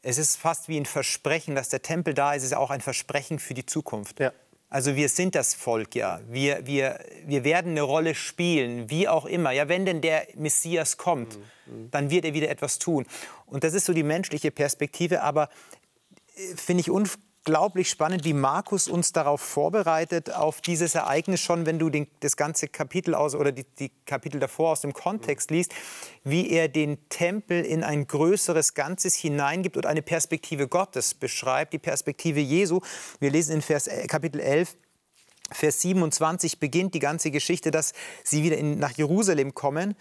Es 0.02 0.18
ist 0.18 0.37
fast 0.37 0.68
wie 0.68 0.78
ein 0.78 0.87
Versprechen, 0.87 1.54
dass 1.54 1.70
der 1.70 1.80
Tempel 1.80 2.12
da 2.12 2.34
ist, 2.34 2.42
es 2.42 2.50
ist 2.50 2.56
auch 2.56 2.70
ein 2.70 2.80
Versprechen 2.80 3.38
für 3.38 3.54
die 3.54 3.64
Zukunft. 3.64 4.20
Ja. 4.20 4.32
Also 4.72 4.96
wir 4.96 5.10
sind 5.10 5.34
das 5.34 5.52
Volk, 5.52 5.94
ja. 5.94 6.20
Wir, 6.30 6.66
wir, 6.66 6.98
wir 7.26 7.44
werden 7.44 7.72
eine 7.72 7.82
Rolle 7.82 8.14
spielen, 8.14 8.88
wie 8.88 9.06
auch 9.06 9.26
immer. 9.26 9.50
Ja, 9.50 9.68
wenn 9.68 9.84
denn 9.84 10.00
der 10.00 10.26
Messias 10.34 10.96
kommt, 10.96 11.38
mhm. 11.66 11.90
dann 11.90 12.08
wird 12.08 12.24
er 12.24 12.32
wieder 12.32 12.48
etwas 12.48 12.78
tun. 12.78 13.04
Und 13.44 13.64
das 13.64 13.74
ist 13.74 13.84
so 13.84 13.92
die 13.92 14.02
menschliche 14.02 14.50
Perspektive. 14.50 15.20
Aber 15.20 15.50
äh, 16.36 16.56
finde 16.56 16.80
ich 16.80 16.90
unglaublich 17.44 17.90
spannend, 17.90 18.25
wie 18.25 18.34
Markus 18.34 18.87
uns 18.87 19.12
darauf 19.12 19.40
vorbereitet, 19.40 20.32
auf 20.32 20.61
dieses 20.61 20.94
Ereignis 20.94 21.40
schon, 21.40 21.66
wenn 21.66 21.78
du 21.78 21.90
den, 21.90 22.06
das 22.20 22.37
ganze 22.37 22.68
Kapitel 22.68 23.16
aus 23.16 23.34
oder 23.34 23.50
die, 23.50 23.64
die 23.64 23.90
Kapitel 24.06 24.38
davor 24.38 24.72
aus 24.72 24.82
dem 24.82 24.92
Kontext 24.92 25.50
mhm. 25.50 25.56
liest, 25.56 25.75
wie 26.22 26.50
er 26.50 26.68
den 26.68 27.08
Tempel 27.08 27.64
in 27.64 27.82
ein 27.82 28.06
größeres 28.06 28.75
Ganzes 28.75 29.16
hineingibt 29.16 29.76
und 29.76 29.87
eine 29.87 30.02
Perspektive 30.02 30.68
Gottes 30.68 31.14
beschreibt, 31.14 31.72
die 31.72 31.78
Perspektive 31.78 32.38
Jesu. 32.38 32.80
Wir 33.18 33.30
lesen 33.32 33.56
in 33.56 33.62
Vers, 33.62 33.88
äh, 33.88 34.06
Kapitel 34.06 34.40
11, 34.40 34.76
Vers 35.50 35.80
27 35.80 36.61
beginnt 36.61 36.94
die 36.94 37.00
ganze 37.00 37.32
Geschichte, 37.32 37.72
dass 37.72 37.92
sie 38.22 38.44
wieder 38.44 38.56
in, 38.56 38.78
nach 38.78 38.92
Jerusalem 38.92 39.52
kommen 39.52 39.96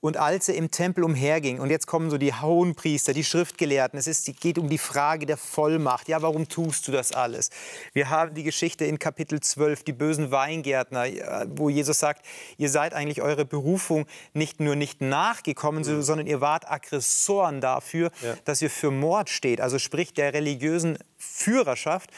und 0.00 0.18
als 0.18 0.48
er 0.48 0.54
im 0.56 0.70
Tempel 0.70 1.04
umherging, 1.04 1.58
und 1.58 1.70
jetzt 1.70 1.86
kommen 1.86 2.10
so 2.10 2.18
die 2.18 2.34
Hohenpriester, 2.34 3.14
die 3.14 3.24
Schriftgelehrten, 3.24 3.98
es 3.98 4.06
ist, 4.06 4.26
geht 4.40 4.58
um 4.58 4.68
die 4.68 4.78
Frage 4.78 5.24
der 5.24 5.38
Vollmacht. 5.38 6.08
Ja, 6.08 6.20
warum 6.20 6.48
tust 6.48 6.86
du 6.86 6.92
das 6.92 7.12
alles? 7.12 7.50
Wir 7.94 8.10
haben 8.10 8.34
die 8.34 8.42
Geschichte 8.42 8.84
in 8.84 8.98
Kapitel 8.98 9.40
12, 9.40 9.84
die 9.84 9.92
bösen 9.92 10.30
Weingärtner, 10.30 11.06
wo 11.48 11.70
Jesus 11.70 11.98
sagt, 11.98 12.26
ihr 12.58 12.68
seid 12.68 12.92
eigentlich 12.92 13.22
eure 13.22 13.46
Berufung 13.46 14.06
nicht 14.34 14.60
nur 14.60 14.76
nicht 14.76 15.00
nachgekommen, 15.00 15.82
mhm. 15.82 16.02
sondern 16.02 16.26
ihr 16.26 16.42
wart 16.42 16.70
Aggressoren 16.70 17.62
dafür, 17.62 18.10
ja. 18.22 18.34
dass 18.44 18.60
ihr 18.60 18.70
für 18.70 18.90
Mord 18.90 19.30
steht. 19.30 19.62
Also 19.62 19.78
sprich 19.78 20.12
der 20.12 20.34
religiösen 20.34 20.98
Führerschaft. 21.16 22.10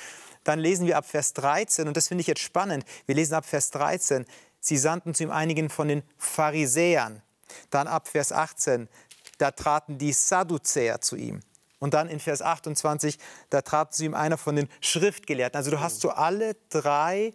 Dann 0.43 0.59
lesen 0.59 0.87
wir 0.87 0.97
ab 0.97 1.07
Vers 1.07 1.33
13, 1.35 1.87
und 1.87 1.97
das 1.97 2.09
finde 2.09 2.23
ich 2.23 2.27
jetzt 2.27 2.41
spannend, 2.41 2.85
wir 3.07 3.15
lesen 3.15 3.35
ab 3.35 3.45
Vers 3.45 3.71
13, 3.71 4.25
sie 4.61 4.77
sandten 4.77 5.15
zu 5.15 5.23
ihm 5.25 5.31
einigen 5.31 5.69
von 5.69 5.89
den 5.89 6.03
Pharisäern 6.17 7.23
dann 7.71 7.87
ab 7.87 8.09
Vers 8.09 8.33
18, 8.33 8.89
da 9.39 9.51
traten 9.51 9.99
die 9.99 10.13
Sadduzäer 10.13 11.01
zu 11.01 11.17
ihm. 11.17 11.41
Und 11.79 11.95
dann 11.95 12.09
in 12.09 12.19
Vers 12.19 12.43
28, 12.43 13.19
da 13.51 13.63
trat 13.63 13.95
zu 13.95 14.05
ihm 14.05 14.15
einer 14.15 14.37
von 14.37 14.57
den 14.57 14.69
Schriftgelehrten. 14.81 15.57
Also 15.57 15.71
du 15.71 15.81
hast 15.81 16.01
so 16.01 16.11
alle 16.11 16.57
drei, 16.71 17.33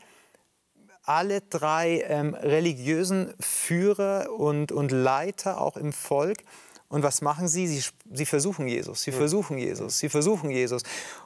alle 1.04 1.42
drei 1.42 2.02
ähm, 2.08 2.34
religiösen 2.34 3.34
Führer 3.40 4.32
und, 4.32 4.72
und 4.72 4.92
Leiter 4.92 5.62
auch 5.62 5.78
im 5.78 5.94
Volk. 5.94 6.40
Und 6.90 7.04
was 7.04 7.22
machen 7.22 7.48
sie? 7.48 7.68
Sie, 7.68 7.84
sie 8.12 8.26
versuchen 8.26 8.68
Jesus, 8.68 9.02
sie 9.02 9.12
versuchen 9.12 9.58
Jesus, 9.58 9.98
sie 9.98 10.10
versuchen 10.10 10.52
Jesus. 10.52 10.84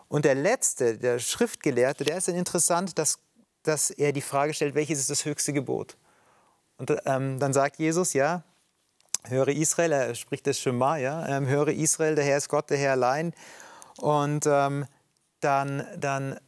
Und 0.07 0.23
der 0.23 0.35
Letzte, 0.35 0.97
der 0.97 1.19
Schriftgelehrte, 1.19 2.05
der 2.05 2.17
ist 2.17 2.27
dann 2.27 2.35
interessant, 2.35 2.97
dass, 2.97 3.19
dass 3.63 3.89
er 3.89 4.13
die 4.13 4.21
Frage 4.21 4.53
stellt, 4.53 4.75
welches 4.75 4.99
ist 4.99 5.09
das 5.09 5.25
höchste 5.25 5.53
Gebot? 5.53 5.97
Und 6.77 6.95
ähm, 7.05 7.39
dann 7.39 7.51
sagt 7.51 7.79
Jesus, 7.79 8.13
ja, 8.13 8.43
höre 9.29 9.49
Israel, 9.49 9.91
er 9.91 10.15
spricht 10.15 10.47
das 10.47 10.59
Schema, 10.59 10.97
ja, 10.97 11.27
ähm, 11.27 11.47
höre 11.47 11.69
Israel, 11.69 12.15
der 12.15 12.25
Herr 12.25 12.37
ist 12.37 12.49
Gott, 12.49 12.69
der 12.69 12.77
Herr 12.77 12.91
allein. 12.91 13.33
Und 13.97 14.45
ähm, 14.47 14.85
dann, 15.39 15.85
dann, 15.97 16.39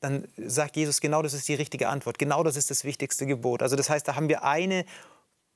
dann 0.00 0.28
sagt 0.36 0.76
Jesus, 0.76 1.00
genau 1.00 1.22
das 1.22 1.34
ist 1.34 1.48
die 1.48 1.54
richtige 1.54 1.88
Antwort, 1.88 2.18
genau 2.18 2.42
das 2.42 2.56
ist 2.56 2.70
das 2.70 2.84
wichtigste 2.84 3.26
Gebot. 3.26 3.62
Also 3.62 3.76
das 3.76 3.90
heißt, 3.90 4.06
da 4.06 4.14
haben 4.14 4.28
wir 4.28 4.44
eine, 4.44 4.84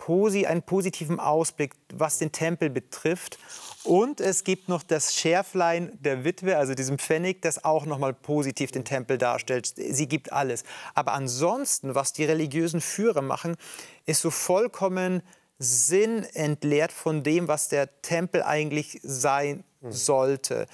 einen 0.09 0.63
positiven 0.63 1.21
Ausblick, 1.21 1.75
was 1.93 2.19
den 2.19 2.33
Tempel 2.33 2.71
betrifft. 2.71 3.39
Und 3.83 4.21
es 4.21 4.45
gibt 4.45 4.69
noch 4.69 4.83
das 4.83 5.15
Schärflein 5.15 5.99
der 6.01 6.25
Witwe, 6.25 6.57
also 6.59 6.75
diesem 6.75 6.99
Pfennig, 6.99 7.41
das 7.43 7.65
auch 7.65 7.87
nochmal 7.87 8.13
positiv 8.13 8.71
den 8.73 8.85
Tempel 8.85 9.19
darstellt. 9.19 9.73
Sie 9.77 10.07
gibt 10.07 10.33
alles. 10.33 10.65
Aber 10.95 11.13
ansonsten, 11.13 11.95
was 11.95 12.13
die 12.13 12.25
religiösen 12.25 12.81
Führer 12.81 13.23
machen, 13.23 13.57
ist 14.05 14.21
so 14.21 14.31
vollkommen 14.31 15.23
Sinn 15.63 16.25
entleert 16.33 16.91
von 16.91 17.23
dem, 17.23 17.47
was 17.47 17.69
der 17.69 18.01
Tempel 18.01 18.43
eigentlich 18.43 18.99
sein 19.03 19.63
mhm. 19.83 19.93
sollte. 19.93 20.67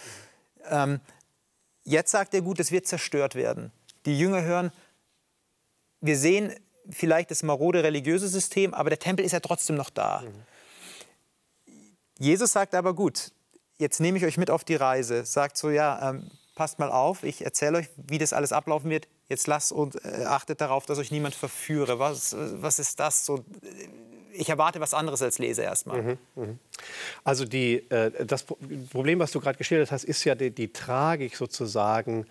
Ähm, 0.70 1.00
jetzt 1.82 2.12
sagt 2.12 2.32
er, 2.34 2.40
gut, 2.40 2.60
es 2.60 2.70
wird 2.70 2.86
zerstört 2.86 3.34
werden. 3.34 3.72
Die 4.06 4.16
Jünger 4.16 4.42
hören, 4.42 4.72
wir 6.00 6.16
sehen 6.16 6.54
vielleicht 6.88 7.32
das 7.32 7.42
marode 7.42 7.82
religiöse 7.82 8.28
System, 8.28 8.74
aber 8.74 8.90
der 8.90 9.00
Tempel 9.00 9.24
ist 9.24 9.32
ja 9.32 9.40
trotzdem 9.40 9.74
noch 9.74 9.90
da. 9.90 10.22
Mhm. 10.22 11.74
Jesus 12.18 12.52
sagt 12.52 12.74
aber, 12.76 12.94
gut, 12.94 13.32
jetzt 13.78 14.00
nehme 14.00 14.18
ich 14.18 14.24
euch 14.24 14.38
mit 14.38 14.50
auf 14.50 14.62
die 14.62 14.76
Reise. 14.76 15.24
Sagt 15.24 15.56
so, 15.56 15.68
ja, 15.70 16.10
ähm, 16.10 16.30
passt 16.54 16.78
mal 16.78 16.92
auf, 16.92 17.24
ich 17.24 17.44
erzähle 17.44 17.78
euch, 17.78 17.88
wie 17.96 18.18
das 18.18 18.32
alles 18.32 18.52
ablaufen 18.52 18.88
wird. 18.88 19.08
Jetzt 19.28 19.48
lasst 19.48 19.72
und 19.72 20.02
äh, 20.04 20.24
achtet 20.26 20.60
darauf, 20.60 20.86
dass 20.86 20.98
euch 20.98 21.10
niemand 21.10 21.34
verführe. 21.34 21.98
Was, 21.98 22.36
was 22.38 22.78
ist 22.78 23.00
das 23.00 23.26
so? 23.26 23.44
Ich 24.36 24.48
erwarte 24.48 24.80
was 24.80 24.94
anderes 24.94 25.22
als 25.22 25.38
Leser 25.38 25.64
erstmal. 25.64 26.02
Mhm, 26.02 26.18
mh. 26.34 26.48
Also 27.24 27.44
die, 27.44 27.88
äh, 27.90 28.24
das 28.24 28.44
Problem, 28.44 29.18
was 29.18 29.32
du 29.32 29.40
gerade 29.40 29.58
geschildert 29.58 29.90
hast, 29.90 30.04
ist 30.04 30.24
ja 30.24 30.34
die, 30.34 30.50
die 30.50 30.72
Tragik 30.72 31.36
sozusagen 31.36 32.26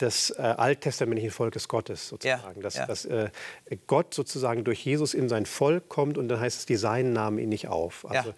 des 0.00 0.30
äh, 0.30 0.42
alttestamentlichen 0.42 1.30
Volkes 1.30 1.68
Gottes 1.68 2.08
sozusagen. 2.08 2.56
Ja, 2.56 2.62
dass, 2.62 2.74
ja. 2.76 2.86
dass 2.86 3.04
äh, 3.04 3.30
Gott 3.86 4.14
sozusagen 4.14 4.64
durch 4.64 4.84
Jesus 4.84 5.14
in 5.14 5.28
sein 5.28 5.46
Volk 5.46 5.88
kommt 5.88 6.18
und 6.18 6.28
dann 6.28 6.40
heißt 6.40 6.60
es, 6.60 6.66
die 6.66 6.76
Seinen 6.76 7.12
nahmen 7.12 7.38
ihn 7.38 7.48
nicht 7.48 7.68
auf. 7.68 8.06
Also 8.08 8.30
ja. 8.30 8.34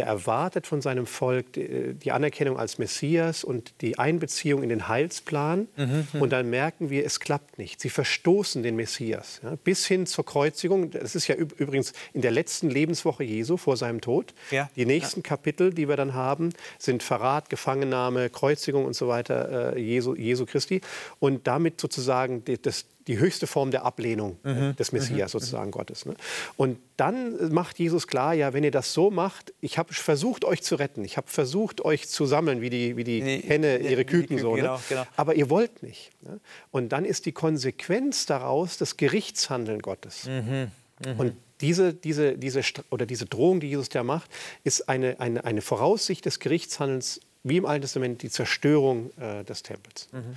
er 0.00 0.06
erwartet 0.06 0.66
von 0.66 0.82
seinem 0.82 1.06
Volk 1.06 1.52
die, 1.52 1.94
die, 1.94 2.12
Anerkennung 2.12 2.58
als 2.58 2.78
Messias 2.78 3.44
und 3.44 3.74
die 3.80 3.98
Einbeziehung 3.98 4.62
in 4.62 4.68
den 4.68 4.88
Heilsplan. 4.88 5.68
Mhm, 5.76 6.06
mhm, 6.12 6.22
und 6.22 6.30
dann 6.30 6.50
merken 6.50 6.90
wir, 6.90 7.04
es 7.04 7.20
klappt 7.20 7.58
nicht. 7.58 7.80
Sie 7.80 7.90
verstoßen 7.90 8.62
den 8.62 8.76
Messias. 8.76 9.40
bis 9.62 9.86
hin 9.86 10.06
zur 10.06 10.24
Kreuzigung. 10.24 10.90
Das 10.90 11.14
ist 11.14 11.28
ja 11.28 11.34
übrigens 11.34 11.92
in 12.12 12.22
der 12.22 12.30
letzten 12.30 12.70
Lebenswoche 12.70 13.24
Jesu 13.24 13.56
vor 13.56 13.76
seinem 13.76 14.00
Tod. 14.00 14.34
Die 14.76 14.86
nächsten 14.86 15.22
Kapitel, 15.22 15.72
die 15.72 15.88
wir 15.88 15.96
dann 15.96 16.14
haben, 16.14 16.50
sind 16.78 17.02
Verrat, 17.02 17.50
Gefangennahme, 17.50 18.30
Kreuzigung 18.30 18.84
und 18.84 18.94
so 18.94 19.08
weiter 19.08 19.74
äh, 19.74 19.80
Jesu, 19.80 20.14
Jesu 20.14 20.46
Christi 20.46 20.80
und 21.18 21.46
damit 21.46 21.80
sozusagen 21.80 22.44
die, 22.44 22.60
das, 22.60 22.86
die 23.06 23.18
höchste 23.18 23.46
Form 23.46 23.70
der 23.70 23.84
Ablehnung 23.84 24.38
mhm. 24.42 24.76
des 24.76 24.92
Messias 24.92 25.32
mhm. 25.32 25.38
sozusagen 25.38 25.66
mhm. 25.66 25.72
Gottes. 25.72 26.06
Ne? 26.06 26.14
Und 26.56 26.78
dann 26.96 27.52
macht 27.52 27.78
Jesus 27.78 28.06
klar, 28.06 28.34
ja, 28.34 28.52
wenn 28.52 28.64
ihr 28.64 28.70
das 28.70 28.92
so 28.92 29.10
macht, 29.10 29.52
ich 29.60 29.78
habe 29.78 29.92
versucht, 29.92 30.44
euch 30.44 30.62
zu 30.62 30.76
retten, 30.76 31.04
ich 31.04 31.16
habe 31.16 31.28
versucht, 31.28 31.84
euch 31.84 32.08
zu 32.08 32.26
sammeln, 32.26 32.60
wie 32.60 32.70
die, 32.70 32.96
wie 32.96 33.04
die, 33.04 33.20
die 33.20 33.48
Henne 33.48 33.78
ihre 33.78 34.04
Küken, 34.04 34.36
Küken, 34.36 34.38
so. 34.38 34.54
Ne? 34.54 34.62
Genau, 34.62 34.80
genau. 34.88 35.04
Aber 35.16 35.34
ihr 35.34 35.50
wollt 35.50 35.82
nicht. 35.82 36.10
Ne? 36.22 36.40
Und 36.70 36.90
dann 36.90 37.04
ist 37.04 37.26
die 37.26 37.32
Konsequenz 37.32 38.26
daraus 38.26 38.78
das 38.78 38.96
Gerichtshandeln 38.96 39.80
Gottes. 39.80 40.26
Mhm. 40.26 40.70
Mhm. 41.04 41.20
Und 41.20 41.36
diese, 41.60 41.94
diese, 41.94 42.36
diese, 42.36 42.62
oder 42.90 43.06
diese 43.06 43.26
Drohung, 43.26 43.60
die 43.60 43.68
Jesus 43.68 43.88
da 43.88 44.02
macht, 44.02 44.30
ist 44.64 44.88
eine, 44.88 45.20
eine, 45.20 45.44
eine 45.44 45.62
Voraussicht 45.62 46.24
des 46.24 46.40
Gerichtshandelns 46.40 47.20
wie 47.44 47.58
im 47.58 47.66
Alten 47.66 47.82
Testament 47.82 48.22
die 48.22 48.30
Zerstörung 48.30 49.10
äh, 49.18 49.44
des 49.44 49.62
Tempels. 49.62 50.08
Mhm. 50.12 50.36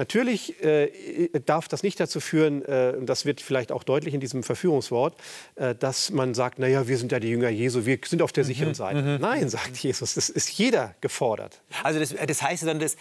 Natürlich 0.00 0.64
äh, 0.64 1.28
darf 1.44 1.68
das 1.68 1.82
nicht 1.82 2.00
dazu 2.00 2.20
führen, 2.20 2.64
äh, 2.64 2.94
und 2.96 3.04
das 3.04 3.26
wird 3.26 3.42
vielleicht 3.42 3.70
auch 3.70 3.82
deutlich 3.82 4.14
in 4.14 4.20
diesem 4.20 4.42
Verführungswort, 4.42 5.14
äh, 5.56 5.74
dass 5.74 6.10
man 6.10 6.32
sagt, 6.32 6.58
naja, 6.58 6.88
wir 6.88 6.96
sind 6.96 7.12
ja 7.12 7.20
die 7.20 7.28
Jünger 7.28 7.50
Jesu, 7.50 7.84
wir 7.84 7.98
sind 8.06 8.22
auf 8.22 8.32
der 8.32 8.44
mhm. 8.44 8.48
sicheren 8.48 8.72
Seite. 8.72 9.02
Mhm. 9.02 9.20
Nein, 9.20 9.50
sagt 9.50 9.76
Jesus, 9.76 10.14
das 10.14 10.30
ist 10.30 10.48
jeder 10.52 10.94
gefordert. 11.02 11.60
Also 11.82 12.00
das, 12.00 12.14
das 12.14 12.40
heißt 12.40 12.66
dann, 12.66 12.78
dass 12.78 12.96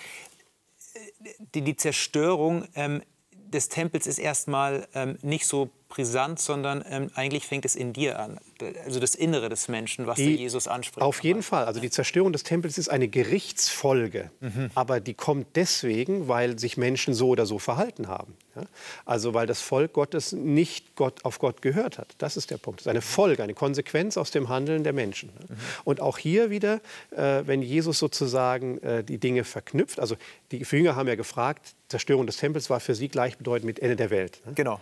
die, 1.55 1.61
die 1.61 1.77
Zerstörung 1.77 2.67
ähm, 2.75 3.01
des 3.31 3.69
Tempels 3.69 4.05
ist 4.05 4.19
erstmal 4.19 4.85
ähm, 4.93 5.17
nicht 5.21 5.45
so 5.45 5.69
brisant, 5.89 6.39
sondern 6.39 6.83
ähm, 6.87 7.09
eigentlich 7.15 7.45
fängt 7.45 7.65
es 7.65 7.75
in 7.75 7.93
dir 7.93 8.19
an. 8.19 8.39
Also 8.85 8.99
das 8.99 9.15
Innere 9.15 9.49
des 9.49 9.67
Menschen, 9.67 10.05
was 10.05 10.17
die, 10.17 10.35
Jesus 10.35 10.67
anspricht. 10.67 11.01
Auf 11.01 11.23
jeden 11.23 11.41
Fall. 11.41 11.65
Also 11.65 11.79
die 11.79 11.89
Zerstörung 11.89 12.31
des 12.31 12.43
Tempels 12.43 12.77
ist 12.77 12.89
eine 12.89 13.07
Gerichtsfolge. 13.07 14.29
Mhm. 14.39 14.69
Aber 14.75 14.99
die 14.99 15.15
kommt 15.15 15.47
deswegen, 15.55 16.27
weil 16.27 16.59
sich 16.59 16.77
Menschen 16.77 17.13
so 17.15 17.29
oder 17.29 17.47
so 17.47 17.57
verhalten 17.57 18.07
haben. 18.07 18.37
Ja? 18.55 18.63
Also 19.05 19.33
weil 19.33 19.47
das 19.47 19.61
Volk 19.61 19.93
Gottes 19.93 20.31
nicht 20.31 20.95
Gott, 20.95 21.25
auf 21.25 21.39
Gott 21.39 21.61
gehört 21.61 21.97
hat. 21.97 22.13
Das 22.19 22.37
ist 22.37 22.51
der 22.51 22.57
Punkt. 22.57 22.81
Das 22.81 22.85
ist 22.85 22.89
eine 22.91 23.01
Folge, 23.01 23.41
eine 23.41 23.55
Konsequenz 23.55 24.15
aus 24.15 24.29
dem 24.29 24.47
Handeln 24.47 24.83
der 24.83 24.93
Menschen. 24.93 25.29
Mhm. 25.29 25.55
Und 25.85 26.01
auch 26.01 26.19
hier 26.19 26.51
wieder, 26.51 26.81
äh, 27.11 27.41
wenn 27.45 27.63
Jesus 27.63 27.97
sozusagen 27.97 28.77
äh, 28.83 29.03
die 29.03 29.17
Dinge 29.17 29.43
verknüpft, 29.43 29.99
also 29.99 30.15
die 30.51 30.59
Jünger 30.59 30.95
haben 30.95 31.07
ja 31.07 31.15
gefragt, 31.15 31.73
Zerstörung 31.87 32.27
des 32.27 32.37
Tempels 32.37 32.69
war 32.69 32.79
für 32.79 32.93
sie 32.93 33.07
gleichbedeutend 33.07 33.65
mit 33.65 33.79
Ende 33.79 33.95
der 33.95 34.11
Welt. 34.11 34.39
Ne? 34.45 34.53
Genau. 34.53 34.79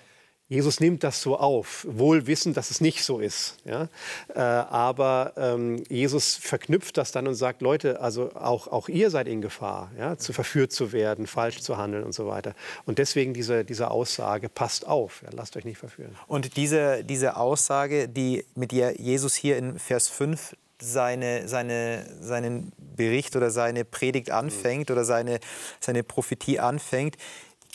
Jesus 0.49 0.79
nimmt 0.79 1.03
das 1.03 1.21
so 1.21 1.37
auf, 1.37 1.85
wohl 1.89 2.25
wissend, 2.25 2.55
dass 2.55 2.71
es 2.71 2.79
nicht 2.79 3.03
so 3.03 3.19
ist. 3.19 3.57
Ja? 3.65 3.89
Äh, 4.33 4.39
aber 4.39 5.33
ähm, 5.35 5.83
Jesus 5.89 6.35
verknüpft 6.35 6.97
das 6.97 7.11
dann 7.11 7.27
und 7.27 7.35
sagt, 7.35 7.61
Leute, 7.61 7.99
also 7.99 8.33
auch, 8.33 8.67
auch 8.67 8.87
ihr 8.87 9.09
seid 9.09 9.27
in 9.27 9.41
Gefahr, 9.41 9.91
ja? 9.97 10.17
zu 10.17 10.31
verführt 10.31 10.71
zu 10.71 10.93
werden, 10.93 11.27
falsch 11.27 11.61
zu 11.61 11.77
handeln 11.77 12.05
und 12.05 12.13
so 12.13 12.27
weiter. 12.27 12.53
Und 12.85 12.97
deswegen 12.97 13.33
diese, 13.33 13.65
diese 13.65 13.91
Aussage, 13.91 14.47
passt 14.47 14.87
auf, 14.87 15.21
ja? 15.23 15.29
lasst 15.33 15.57
euch 15.57 15.65
nicht 15.65 15.79
verführen. 15.79 16.15
Und 16.27 16.55
diese, 16.55 17.03
diese 17.03 17.35
Aussage, 17.35 18.07
die, 18.07 18.45
mit 18.55 18.71
der 18.71 19.01
Jesus 19.01 19.35
hier 19.35 19.57
in 19.57 19.77
Vers 19.77 20.07
5 20.07 20.55
seine, 20.79 21.47
seine, 21.47 22.05
seinen 22.21 22.71
Bericht 22.77 23.35
oder 23.35 23.51
seine 23.51 23.83
Predigt 23.83 24.31
anfängt 24.31 24.91
oder 24.91 25.03
seine, 25.03 25.39
seine 25.79 26.03
Prophetie 26.03 26.59
anfängt, 26.59 27.17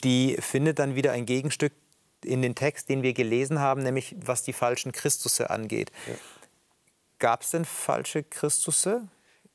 die 0.04 0.36
findet 0.40 0.78
dann 0.78 0.94
wieder 0.94 1.12
ein 1.12 1.26
Gegenstück 1.26 1.72
in 2.24 2.42
den 2.42 2.54
Text, 2.54 2.88
den 2.88 3.02
wir 3.02 3.12
gelesen 3.12 3.58
haben, 3.58 3.82
nämlich 3.82 4.14
was 4.18 4.42
die 4.42 4.52
falschen 4.52 4.92
Christusse 4.92 5.50
angeht. 5.50 5.90
Ja. 6.06 6.14
Gab 7.18 7.42
es 7.42 7.50
denn 7.50 7.64
falsche 7.64 8.22
Christusse? 8.22 9.08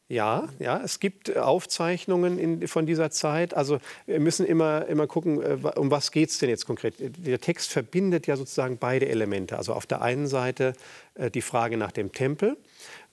Ja, 0.10 0.48
ja, 0.60 0.80
es 0.82 1.02
gibt 1.02 1.36
Aufzeichnungen 1.36 2.40
in, 2.40 2.68
von 2.70 2.86
dieser 2.86 3.12
Zeit. 3.12 3.54
Also 3.54 3.80
wir 4.06 4.22
müssen 4.22 4.46
immer, 4.46 4.86
immer 4.86 5.06
gucken, 5.06 5.42
äh, 5.42 5.58
um 5.76 5.92
was 5.92 6.12
geht 6.12 6.30
es 6.30 6.38
denn 6.38 6.50
jetzt 6.50 6.66
konkret. 6.66 6.96
Der 7.00 7.42
Text 7.42 7.70
verbindet 7.70 8.26
ja 8.26 8.38
sozusagen 8.38 8.78
beide 8.78 9.10
Elemente. 9.10 9.58
Also 9.58 9.74
auf 9.74 9.86
der 9.86 10.02
einen 10.02 10.28
Seite 10.28 10.74
äh, 11.16 11.30
die 11.30 11.42
Frage 11.42 11.76
nach 11.76 11.92
dem 11.92 12.14
Tempel 12.14 12.52
äh, 12.52 12.56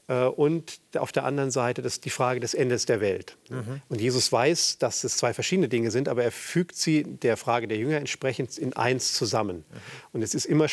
und 0.07 0.81
auf 0.97 1.13
der 1.13 1.25
anderen 1.25 1.51
Seite 1.51 1.81
das, 1.81 2.01
die 2.01 2.11
Frage 2.11 2.39
des 2.39 2.53
Endes 2.53 2.85
der 2.85 3.01
Welt. 3.01 3.39
Mhm. 3.49 3.81
Und 3.89 4.01
Jesus 4.01 4.31
weiß, 4.31 4.79
dass 4.79 5.03
es 5.03 5.17
zwei 5.17 5.33
verschiedene 5.33 5.69
Dinge 5.69 5.91
sind, 5.91 6.09
aber 6.09 6.23
er 6.23 6.33
fügt 6.33 6.77
sie 6.77 7.05
der 7.05 7.37
Frage 7.39 7.69
der 7.69 7.79
Jünger 7.79 7.97
entsprechend 7.97 8.59
in 8.59 8.75
eins 8.75 9.15
zusammen. 9.15 9.59
Mhm. 9.59 9.77
Und 10.13 10.23
es 10.23 10.35
ist 10.35 10.45
immer 10.45 10.67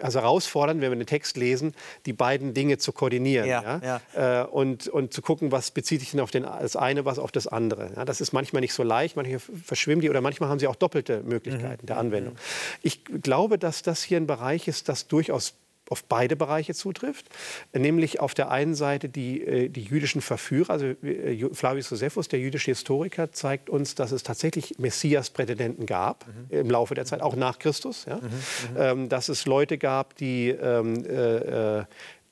also 0.00 0.20
herausfordernd, 0.20 0.80
wenn 0.80 0.90
wir 0.90 0.96
den 0.96 1.06
Text 1.06 1.36
lesen, 1.36 1.74
die 2.06 2.12
beiden 2.12 2.54
Dinge 2.54 2.78
zu 2.78 2.92
koordinieren 2.92 3.46
ja, 3.46 3.80
ja? 3.82 4.00
ja. 4.14 4.42
Äh, 4.42 4.46
und, 4.46 4.88
und 4.88 5.12
zu 5.12 5.22
gucken, 5.22 5.52
was 5.52 5.70
bezieht 5.70 6.00
sich 6.00 6.10
denn 6.10 6.20
auf 6.20 6.30
den, 6.32 6.42
das 6.42 6.74
eine, 6.74 7.04
was 7.04 7.18
auf 7.18 7.30
das 7.30 7.46
andere. 7.46 7.90
Das 8.04 8.20
ist 8.20 8.32
manchmal 8.32 8.60
nicht 8.60 8.72
so 8.72 8.82
leicht, 8.82 9.16
manchmal 9.16 9.38
verschwimmen 9.38 10.00
die 10.00 10.10
oder 10.10 10.20
manchmal 10.20 10.48
haben 10.48 10.58
sie 10.58 10.66
auch 10.66 10.76
doppelte 10.76 11.22
Möglichkeiten 11.22 11.84
mhm. 11.84 11.86
der 11.86 11.98
Anwendung. 11.98 12.34
Mhm. 12.34 12.38
Ich 12.82 13.04
glaube, 13.04 13.58
dass 13.58 13.82
das 13.82 14.02
hier 14.02 14.18
ein 14.18 14.26
Bereich 14.26 14.66
ist, 14.68 14.88
das 14.88 15.06
durchaus 15.06 15.54
auf 15.88 16.04
beide 16.04 16.36
Bereiche 16.36 16.74
zutrifft, 16.74 17.26
nämlich 17.72 18.20
auf 18.20 18.34
der 18.34 18.50
einen 18.50 18.74
Seite 18.74 19.08
die, 19.08 19.42
äh, 19.42 19.68
die 19.68 19.82
jüdischen 19.82 20.20
Verführer, 20.20 20.70
also 20.70 20.86
äh, 20.86 21.48
Flavius 21.52 21.90
Josephus, 21.90 22.28
der 22.28 22.40
jüdische 22.40 22.70
Historiker, 22.70 23.32
zeigt 23.32 23.70
uns, 23.70 23.94
dass 23.94 24.12
es 24.12 24.22
tatsächlich 24.22 24.78
Messias-Prätendenten 24.78 25.86
gab 25.86 26.26
mhm. 26.26 26.58
im 26.58 26.70
Laufe 26.70 26.94
der 26.94 27.04
Zeit, 27.04 27.20
auch 27.22 27.36
nach 27.36 27.58
Christus, 27.58 28.04
ja? 28.06 28.16
Mhm. 28.16 28.22
Mhm. 28.22 28.30
Ähm, 28.76 29.08
dass 29.08 29.28
es 29.28 29.46
Leute 29.46 29.78
gab, 29.78 30.16
die 30.16 30.50
ähm, 30.50 31.04
äh, 31.04 31.80
äh 31.80 31.84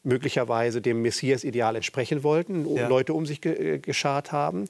möglicherweise 0.05 0.81
dem 0.81 1.03
Messias-Ideal 1.03 1.77
entsprechen 1.77 2.23
wollten, 2.23 2.73
ja. 2.77 2.89
Leute 2.89 3.15
um 3.15 3.27
sich 3.27 3.41
ge 3.41 3.79
geschart 3.79 4.33
haben, 4.33 4.67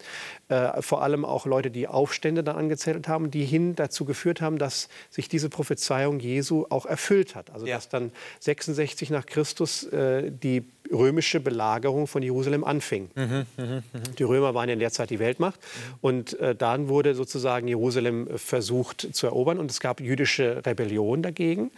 äh, 0.48 0.80
vor 0.80 1.02
allem 1.02 1.24
auch 1.24 1.46
Leute, 1.46 1.70
die 1.70 1.88
Aufstände 1.88 2.42
dann 2.42 2.56
angezettelt 2.56 3.08
haben, 3.08 3.30
die 3.30 3.44
hin 3.44 3.74
dazu 3.74 4.04
geführt 4.04 4.40
haben, 4.40 4.58
dass 4.58 4.88
sich 5.10 5.28
diese 5.28 5.48
Prophezeiung 5.48 6.20
Jesu 6.20 6.66
auch 6.70 6.86
erfüllt 6.86 7.34
hat. 7.34 7.50
Also 7.50 7.66
ja. 7.66 7.76
dass 7.76 7.88
dann 7.88 8.12
66 8.40 9.10
nach 9.10 9.26
Christus 9.26 9.84
äh, 9.84 10.30
die 10.30 10.64
römische 10.92 11.40
Belagerung 11.40 12.06
von 12.06 12.22
Jerusalem 12.22 12.62
anfing. 12.64 13.10
Mhm, 13.14 13.46
mh, 13.56 13.64
mh. 13.66 13.82
Die 14.18 14.22
Römer 14.22 14.54
waren 14.54 14.68
in 14.68 14.78
der 14.78 14.90
Zeit 14.90 15.10
die 15.10 15.18
Weltmacht 15.18 15.60
mhm. 15.60 15.98
und 16.00 16.38
äh, 16.40 16.54
dann 16.54 16.88
wurde 16.88 17.14
sozusagen 17.14 17.68
Jerusalem 17.68 18.28
versucht 18.36 19.08
zu 19.12 19.26
erobern 19.26 19.58
und 19.58 19.70
es 19.70 19.80
gab 19.80 20.00
jüdische 20.00 20.62
Rebellion 20.64 21.22
dagegen. 21.22 21.70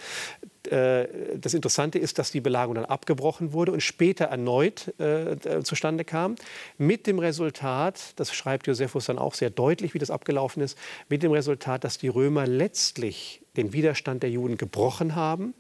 Äh, 0.67 1.39
das 1.39 1.55
Interessante 1.55 1.99
ist, 1.99 2.19
dass 2.19 2.31
die 2.31 2.41
Belagerung 2.41 2.77
dann 2.77 2.85
abgebrochen 2.85 3.53
wurde 3.53 3.73
und 3.73 3.81
später 3.81 4.27
erneut 4.27 4.93
äh, 5.01 5.63
zustande 5.63 6.05
kam. 6.05 6.37
Mit 6.79 7.07
dem 7.07 7.19
Resultat, 7.19 8.13
das 8.17 8.35
schreibt 8.35 8.67
Josephus 8.67 9.07
dann 9.07 9.19
auch 9.19 9.35
sehr 9.35 9.51
deutlich, 9.51 9.95
wie 9.95 9.99
das 9.99 10.11
abgelaufen 10.11 10.63
ist, 10.63 10.79
mit 11.09 11.23
dem 11.23 11.33
Resultat, 11.33 11.85
dass 11.85 11.99
die 11.99 12.09
Römer 12.09 12.47
letztlich 12.47 13.43
den 13.57 13.73
Widerstand 13.73 14.23
der 14.23 14.31
Juden 14.31 14.57
gebrochen 14.57 15.15
haben, 15.15 15.55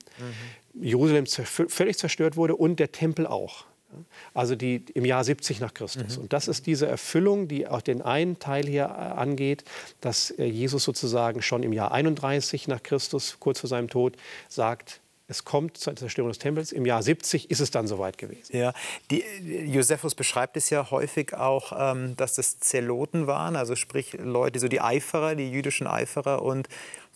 mhm. 0.75 0.83
Jerusalem 0.83 1.27
völlig 1.27 1.99
zerstört 1.99 2.37
wurde 2.37 2.55
und 2.57 2.79
der 2.79 2.93
Tempel 2.93 3.27
auch. 3.27 3.65
Also 4.35 4.57
die 4.57 4.85
im 4.95 5.05
Jahr 5.05 5.25
70 5.25 5.61
nach 5.61 5.75
Christus. 5.75 6.17
Mhm. 6.17 6.25
Und 6.25 6.33
das 6.33 6.49
ist 6.49 6.67
diese 6.67 6.87
Erfüllung, 6.87 7.49
die 7.49 7.67
auch 7.67 7.83
den 7.83 8.03
einen 8.03 8.39
Teil 8.39 8.67
hier 8.67 8.85
äh, 8.85 8.89
angeht, 8.89 9.65
dass 10.01 10.31
äh, 10.31 10.45
Jesus 10.45 10.85
sozusagen 10.85 11.43
schon 11.43 11.63
im 11.63 11.73
Jahr 11.73 11.93
31 11.93 12.69
nach 12.69 12.83
Christus, 12.83 13.37
kurz 13.41 13.61
vor 13.61 13.69
seinem 13.69 13.89
Tod, 13.89 14.17
sagt, 14.49 15.01
es 15.29 15.45
kommt 15.45 15.77
zur 15.77 15.97
Zerstörung 15.97 16.31
des 16.31 16.39
Tempels. 16.39 16.71
Im 16.71 16.87
Jahr 16.87 17.03
70 17.03 17.51
ist 17.51 17.61
es 17.61 17.71
dann 17.73 17.89
soweit 17.89 18.17
gewesen. 18.17 18.57
Ja, 18.57 18.73
die, 19.11 19.25
Josephus 19.67 20.15
beschreibt 20.15 20.57
es 20.57 20.71
ja 20.71 20.91
häufig 20.91 21.35
auch, 21.35 21.73
ähm, 21.77 22.17
dass 22.17 22.35
das 22.35 22.61
Zeloten 22.61 23.27
waren, 23.27 23.57
also 23.57 23.75
sprich 23.75 24.13
Leute, 24.13 24.61
so 24.61 24.69
die 24.69 24.81
Eiferer, 24.81 25.35
die 25.35 25.51
jüdischen 25.51 25.89
Eiferer 25.89 26.43
und 26.43 26.69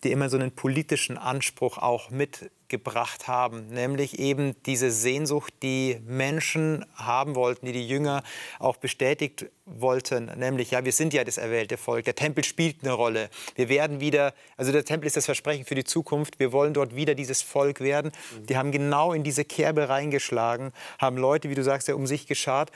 die 0.04 0.12
immer 0.12 0.28
so 0.28 0.36
einen 0.36 0.52
politischen 0.52 1.18
Anspruch 1.18 1.78
auch 1.78 2.10
mitgebracht 2.10 3.28
haben, 3.28 3.68
nämlich 3.68 4.18
eben 4.18 4.54
diese 4.64 4.90
Sehnsucht, 4.90 5.52
die 5.62 6.00
Menschen 6.06 6.86
haben 6.94 7.34
wollten, 7.34 7.66
die 7.66 7.72
die 7.72 7.86
Jünger 7.86 8.22
auch 8.58 8.76
bestätigt 8.76 9.46
wollten, 9.66 10.30
nämlich 10.36 10.70
ja, 10.70 10.84
wir 10.84 10.92
sind 10.92 11.12
ja 11.12 11.22
das 11.24 11.36
erwählte 11.36 11.76
Volk, 11.76 12.06
der 12.06 12.14
Tempel 12.14 12.44
spielt 12.44 12.82
eine 12.82 12.92
Rolle, 12.92 13.28
wir 13.54 13.68
werden 13.68 14.00
wieder, 14.00 14.32
also 14.56 14.72
der 14.72 14.84
Tempel 14.84 15.06
ist 15.06 15.16
das 15.16 15.26
Versprechen 15.26 15.64
für 15.64 15.74
die 15.74 15.84
Zukunft, 15.84 16.38
wir 16.38 16.52
wollen 16.52 16.72
dort 16.72 16.96
wieder 16.96 17.14
dieses 17.14 17.42
Volk 17.42 17.80
werden. 17.80 18.12
Die 18.48 18.56
haben 18.56 18.72
genau 18.72 19.12
in 19.12 19.22
diese 19.22 19.44
Kerbe 19.44 19.88
reingeschlagen, 19.88 20.72
haben 20.98 21.16
Leute, 21.16 21.50
wie 21.50 21.54
du 21.54 21.62
sagst, 21.62 21.88
ja 21.88 21.94
um 21.94 22.06
sich 22.06 22.26
geschart 22.26 22.70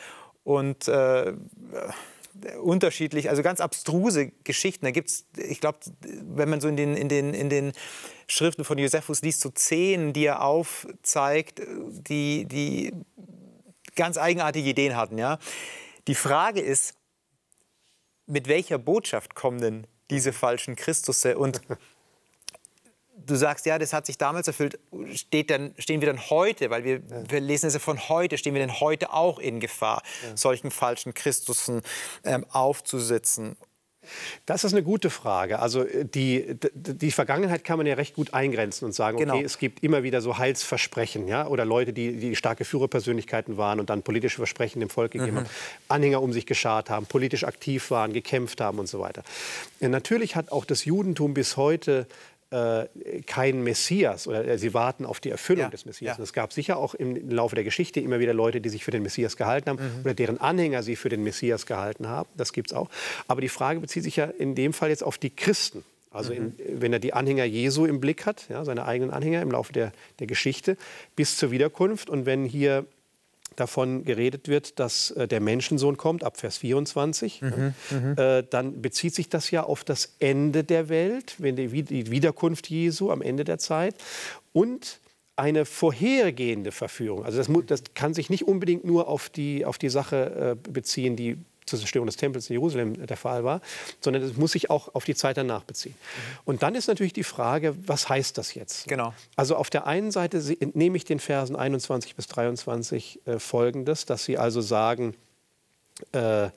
und 0.44 0.88
äh, 0.88 1.32
unterschiedlich, 2.62 3.30
also 3.30 3.42
ganz 3.42 3.60
abstruse 3.60 4.32
Geschichten. 4.44 4.84
Da 4.84 4.90
gibt 4.90 5.08
es, 5.08 5.26
ich 5.36 5.60
glaube, 5.60 5.78
wenn 6.00 6.48
man 6.48 6.60
so 6.60 6.68
in 6.68 6.76
den, 6.76 6.96
in, 6.96 7.08
den, 7.08 7.34
in 7.34 7.48
den 7.48 7.72
Schriften 8.26 8.64
von 8.64 8.78
Josephus 8.78 9.22
liest, 9.22 9.40
so 9.40 9.50
Szenen, 9.50 10.12
die 10.12 10.26
er 10.26 10.42
aufzeigt, 10.42 11.62
die, 12.08 12.46
die 12.46 12.92
ganz 13.94 14.18
eigenartige 14.18 14.68
Ideen 14.68 14.96
hatten. 14.96 15.18
Ja? 15.18 15.38
Die 16.08 16.14
Frage 16.14 16.60
ist, 16.60 16.94
mit 18.26 18.48
welcher 18.48 18.78
Botschaft 18.78 19.34
kommen 19.34 19.60
denn 19.60 19.86
diese 20.10 20.32
falschen 20.32 20.76
Christusse? 20.76 21.38
Und 21.38 21.60
du 23.26 23.36
sagst, 23.36 23.66
ja, 23.66 23.78
das 23.78 23.92
hat 23.92 24.06
sich 24.06 24.18
damals 24.18 24.46
erfüllt, 24.46 24.78
steht 25.14 25.50
dann, 25.50 25.74
stehen 25.78 26.00
wir 26.00 26.06
dann 26.06 26.30
heute, 26.30 26.70
weil 26.70 26.84
wir, 26.84 26.94
ja. 26.96 27.30
wir 27.30 27.40
lesen 27.40 27.66
es 27.66 27.74
ja 27.74 27.80
von 27.80 28.08
heute, 28.08 28.38
stehen 28.38 28.54
wir 28.54 28.60
denn 28.60 28.80
heute 28.80 29.12
auch 29.12 29.38
in 29.38 29.60
Gefahr, 29.60 30.02
ja. 30.22 30.36
solchen 30.36 30.70
falschen 30.70 31.14
Christussen 31.14 31.82
ähm, 32.24 32.44
aufzusitzen? 32.50 33.56
Das 34.46 34.64
ist 34.64 34.72
eine 34.72 34.82
gute 34.82 35.10
Frage. 35.10 35.58
Also 35.58 35.84
äh, 35.84 36.04
die, 36.04 36.56
die 36.74 37.10
Vergangenheit 37.10 37.64
kann 37.64 37.78
man 37.78 37.86
ja 37.86 37.94
recht 37.94 38.14
gut 38.14 38.34
eingrenzen 38.34 38.84
und 38.84 38.92
sagen, 38.92 39.18
genau. 39.18 39.34
okay, 39.34 39.44
es 39.44 39.58
gibt 39.58 39.82
immer 39.82 40.02
wieder 40.02 40.20
so 40.20 40.38
Heilsversprechen, 40.38 41.28
ja, 41.28 41.46
oder 41.46 41.64
Leute, 41.64 41.92
die, 41.92 42.16
die 42.16 42.36
starke 42.36 42.64
Führerpersönlichkeiten 42.64 43.56
waren 43.56 43.80
und 43.80 43.90
dann 43.90 44.02
politische 44.02 44.36
Versprechen 44.36 44.80
dem 44.80 44.90
Volk 44.90 45.12
gegeben 45.12 45.32
mhm. 45.32 45.38
haben, 45.40 45.48
Anhänger 45.88 46.22
um 46.22 46.32
sich 46.32 46.46
geschart 46.46 46.90
haben, 46.90 47.06
politisch 47.06 47.44
aktiv 47.44 47.90
waren, 47.90 48.12
gekämpft 48.12 48.60
haben 48.60 48.78
und 48.78 48.88
so 48.88 49.00
weiter. 49.00 49.22
Ja, 49.80 49.88
natürlich 49.88 50.36
hat 50.36 50.52
auch 50.52 50.64
das 50.64 50.84
Judentum 50.84 51.34
bis 51.34 51.56
heute 51.56 52.06
äh, 52.54 53.22
kein 53.22 53.64
Messias 53.64 54.28
oder 54.28 54.46
äh, 54.46 54.58
sie 54.58 54.74
warten 54.74 55.04
auf 55.04 55.18
die 55.18 55.30
Erfüllung 55.30 55.64
ja, 55.64 55.70
des 55.70 55.86
Messias. 55.86 56.18
Ja. 56.18 56.22
Es 56.22 56.32
gab 56.32 56.52
sicher 56.52 56.76
auch 56.76 56.94
im 56.94 57.28
Laufe 57.28 57.56
der 57.56 57.64
Geschichte 57.64 57.98
immer 57.98 58.20
wieder 58.20 58.32
Leute, 58.32 58.60
die 58.60 58.68
sich 58.68 58.84
für 58.84 58.92
den 58.92 59.02
Messias 59.02 59.36
gehalten 59.36 59.70
haben 59.70 59.78
mhm. 59.82 60.00
oder 60.04 60.14
deren 60.14 60.40
Anhänger 60.40 60.84
sie 60.84 60.94
für 60.94 61.08
den 61.08 61.24
Messias 61.24 61.66
gehalten 61.66 62.06
haben. 62.06 62.28
Das 62.36 62.52
gibt 62.52 62.70
es 62.70 62.76
auch. 62.76 62.88
Aber 63.26 63.40
die 63.40 63.48
Frage 63.48 63.80
bezieht 63.80 64.04
sich 64.04 64.16
ja 64.16 64.26
in 64.26 64.54
dem 64.54 64.72
Fall 64.72 64.90
jetzt 64.90 65.02
auf 65.02 65.18
die 65.18 65.30
Christen. 65.30 65.82
Also 66.12 66.32
in, 66.32 66.44
mhm. 66.44 66.54
wenn 66.68 66.92
er 66.92 67.00
die 67.00 67.12
Anhänger 67.12 67.44
Jesu 67.44 67.86
im 67.86 68.00
Blick 68.00 68.24
hat, 68.24 68.48
ja, 68.48 68.64
seine 68.64 68.84
eigenen 68.84 69.12
Anhänger 69.12 69.42
im 69.42 69.50
Laufe 69.50 69.72
der, 69.72 69.92
der 70.20 70.28
Geschichte 70.28 70.76
bis 71.16 71.36
zur 71.36 71.50
Wiederkunft. 71.50 72.08
Und 72.08 72.24
wenn 72.24 72.44
hier 72.44 72.86
davon 73.56 74.04
geredet 74.04 74.48
wird, 74.48 74.78
dass 74.78 75.10
äh, 75.12 75.28
der 75.28 75.40
Menschensohn 75.40 75.96
kommt, 75.96 76.24
ab 76.24 76.36
Vers 76.36 76.58
24, 76.58 77.42
mhm, 77.42 77.74
mhm, 77.90 78.14
äh, 78.16 78.42
dann 78.48 78.82
bezieht 78.82 79.14
sich 79.14 79.28
das 79.28 79.50
ja 79.50 79.64
auf 79.64 79.84
das 79.84 80.14
Ende 80.18 80.64
der 80.64 80.88
Welt, 80.88 81.36
wenn 81.38 81.56
die, 81.56 81.82
die 81.82 82.10
Wiederkunft 82.10 82.68
Jesu 82.68 83.10
am 83.10 83.22
Ende 83.22 83.44
der 83.44 83.58
Zeit 83.58 83.94
und 84.52 85.00
eine 85.36 85.64
vorhergehende 85.64 86.70
Verführung. 86.70 87.24
Also 87.24 87.38
das, 87.38 87.48
das, 87.66 87.82
kann 87.94 88.14
sich 88.14 88.30
nicht 88.30 88.46
unbedingt 88.46 88.84
nur 88.84 89.08
auf 89.08 89.28
die, 89.28 89.64
auf 89.64 89.78
die 89.78 89.88
Sache 89.88 90.56
äh, 90.64 90.70
beziehen, 90.70 91.16
die 91.16 91.38
zur 91.66 91.78
Zerstörung 91.78 92.06
des 92.06 92.16
Tempels 92.16 92.48
in 92.50 92.54
Jerusalem 92.54 93.06
der 93.06 93.16
Fall 93.16 93.44
war, 93.44 93.60
sondern 94.00 94.22
es 94.22 94.36
muss 94.36 94.52
sich 94.52 94.70
auch 94.70 94.94
auf 94.94 95.04
die 95.04 95.14
Zeit 95.14 95.36
danach 95.36 95.64
beziehen. 95.64 95.94
Mhm. 95.94 96.38
Und 96.44 96.62
dann 96.62 96.74
ist 96.74 96.88
natürlich 96.88 97.12
die 97.12 97.24
Frage, 97.24 97.74
was 97.86 98.08
heißt 98.08 98.36
das 98.36 98.54
jetzt? 98.54 98.86
Genau. 98.86 99.14
Also 99.36 99.56
auf 99.56 99.70
der 99.70 99.86
einen 99.86 100.10
Seite 100.10 100.38
entnehme 100.60 100.96
ich 100.96 101.04
den 101.04 101.20
Versen 101.20 101.56
21 101.56 102.16
bis 102.16 102.26
23 102.26 103.20
äh, 103.26 103.38
Folgendes, 103.38 104.04
dass 104.04 104.24
sie 104.24 104.38
also 104.38 104.60
sagen, 104.60 105.14
äh, 106.12 106.48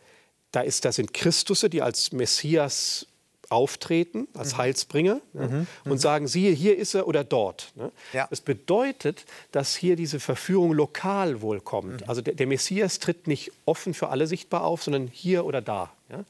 da, 0.51 0.61
ist, 0.61 0.85
da 0.85 0.91
sind 0.91 1.13
Christusse, 1.13 1.69
die 1.69 1.81
als 1.81 2.11
Messias 2.11 3.07
auftreten 3.49 4.27
als 4.33 4.53
mhm. 4.53 4.57
Heilsbringer 4.57 5.21
mhm. 5.33 5.41
Ja, 5.41 5.65
und 5.85 5.91
mhm. 5.91 5.97
sagen, 5.97 6.27
siehe, 6.27 6.51
hier 6.51 6.77
ist 6.77 6.93
er 6.93 7.07
oder 7.07 7.23
dort. 7.23 7.71
Ne? 7.75 7.91
Ja. 8.13 8.27
Das 8.29 8.41
bedeutet, 8.41 9.25
dass 9.51 9.75
hier 9.75 9.95
diese 9.95 10.19
Verführung 10.19 10.73
lokal 10.73 11.41
wohl 11.41 11.61
kommt. 11.61 12.01
Mhm. 12.01 12.09
Also 12.09 12.21
der, 12.21 12.33
der, 12.33 12.47
Messias 12.47 12.99
tritt 12.99 13.27
nicht 13.27 13.51
offen 13.65 13.93
für 13.93 14.09
alle 14.09 14.27
sichtbar 14.27 14.63
auf, 14.63 14.83
sondern 14.83 15.07
hier 15.07 15.45
oder 15.45 15.61
da. 15.61 15.91
Ja? 16.09 16.17
Mhm. 16.17 16.23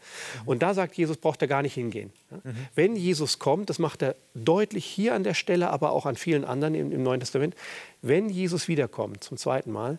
Und 0.46 0.62
da 0.62 0.74
sagt 0.74 0.96
Jesus, 0.96 1.18
braucht 1.18 1.42
er 1.42 1.48
gar 1.48 1.64
nicht 1.64 1.74
hingehen. 1.74 2.14
Ja? 2.30 2.38
Mhm. 2.44 2.56
Wenn 2.76 2.96
Jesus 2.96 3.40
kommt, 3.40 3.70
das 3.70 3.80
macht 3.80 4.04
er 4.04 4.16
deutlich 4.36 4.86
hier 4.86 5.16
an 5.16 5.24
der 5.24 5.34
Stelle, 5.34 5.72
aber 5.72 5.94
auch 5.94 6.06
an 6.06 6.16
vielen 6.16 6.46
anderen 6.46 6.76
im, 6.76 6.92
im 6.92 7.02
Neuen 7.02 7.20
Testament, 7.20 7.56
wenn 8.04 8.30
Jesus 8.30 8.68
wiederkommt 8.68 9.24
zum 9.24 9.38
zweiten 9.38 9.72
Mal, 9.72 9.98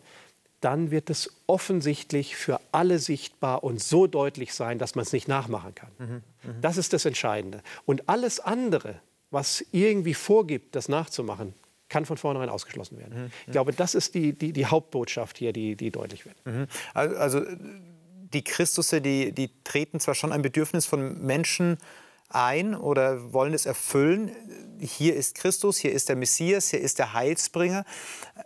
dann 0.60 0.90
wird 0.90 1.10
es 1.10 1.30
offensichtlich 1.46 2.36
für 2.36 2.60
alle 2.72 2.98
sichtbar 2.98 3.62
und 3.62 3.80
so 3.80 4.06
deutlich 4.06 4.54
sein, 4.54 4.78
dass 4.78 4.94
man 4.94 5.04
es 5.04 5.12
nicht 5.12 5.28
nachmachen 5.28 5.74
kann. 5.74 5.90
Mhm, 5.98 6.06
mh. 6.42 6.54
Das 6.60 6.76
ist 6.76 6.92
das 6.92 7.04
Entscheidende. 7.04 7.62
Und 7.86 8.08
alles 8.08 8.40
andere, 8.40 9.00
was 9.30 9.64
irgendwie 9.72 10.14
vorgibt, 10.14 10.74
das 10.74 10.88
nachzumachen, 10.88 11.54
kann 11.88 12.04
von 12.04 12.16
vornherein 12.16 12.48
ausgeschlossen 12.48 12.98
werden. 12.98 13.24
Mhm, 13.24 13.30
ich 13.46 13.52
glaube, 13.52 13.72
das 13.72 13.94
ist 13.94 14.14
die, 14.14 14.32
die, 14.32 14.52
die 14.52 14.66
Hauptbotschaft 14.66 15.38
hier, 15.38 15.52
die, 15.52 15.76
die 15.76 15.90
deutlich 15.90 16.26
wird. 16.26 16.36
Mhm. 16.44 16.66
Also 16.92 17.42
die 18.32 18.42
Christusse, 18.44 19.00
die, 19.00 19.32
die 19.32 19.50
treten 19.64 20.00
zwar 20.00 20.14
schon 20.14 20.32
ein 20.32 20.42
Bedürfnis 20.42 20.86
von 20.86 21.24
Menschen 21.24 21.78
ein 22.28 22.74
oder 22.74 23.32
wollen 23.32 23.54
es 23.54 23.66
erfüllen. 23.66 24.30
Hier 24.80 25.16
ist 25.16 25.34
Christus, 25.34 25.78
hier 25.78 25.92
ist 25.92 26.08
der 26.08 26.16
Messias, 26.16 26.70
hier 26.70 26.80
ist 26.80 26.98
der 26.98 27.12
Heilsbringer. 27.12 27.84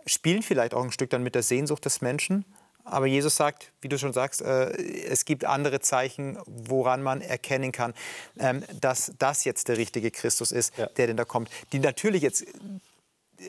Spielen 0.05 0.41
vielleicht 0.41 0.73
auch 0.73 0.83
ein 0.83 0.91
Stück 0.91 1.09
dann 1.09 1.23
mit 1.23 1.35
der 1.35 1.43
Sehnsucht 1.43 1.85
des 1.85 2.01
Menschen. 2.01 2.45
Aber 2.85 3.05
Jesus 3.05 3.35
sagt, 3.37 3.71
wie 3.81 3.87
du 3.87 3.97
schon 3.97 4.11
sagst, 4.11 4.41
äh, 4.41 4.71
es 5.05 5.23
gibt 5.23 5.45
andere 5.45 5.79
Zeichen, 5.79 6.37
woran 6.45 7.01
man 7.01 7.21
erkennen 7.21 7.71
kann, 7.71 7.93
ähm, 8.37 8.63
dass 8.79 9.13
das 9.19 9.45
jetzt 9.45 9.69
der 9.69 9.77
richtige 9.77 10.11
Christus 10.11 10.51
ist, 10.51 10.77
ja. 10.77 10.87
der 10.87 11.07
denn 11.07 11.15
da 11.15 11.23
kommt. 11.23 11.49
Die 11.71 11.79
natürlich 11.79 12.23
jetzt 12.23 12.45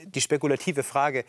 die 0.05 0.21
spekulative 0.21 0.85
Frage, 0.85 1.25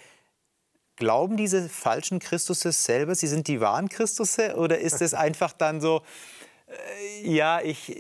glauben 0.95 1.35
diese 1.35 1.67
falschen 1.67 2.19
Christusse 2.19 2.71
selber, 2.71 3.15
sie 3.15 3.27
sind 3.27 3.47
die 3.47 3.59
wahren 3.59 3.89
Christusse? 3.89 4.55
Oder 4.55 4.79
ist 4.79 5.01
es 5.01 5.13
einfach 5.15 5.53
dann 5.53 5.81
so, 5.81 6.01
ja, 7.23 7.61
ich, 7.61 7.95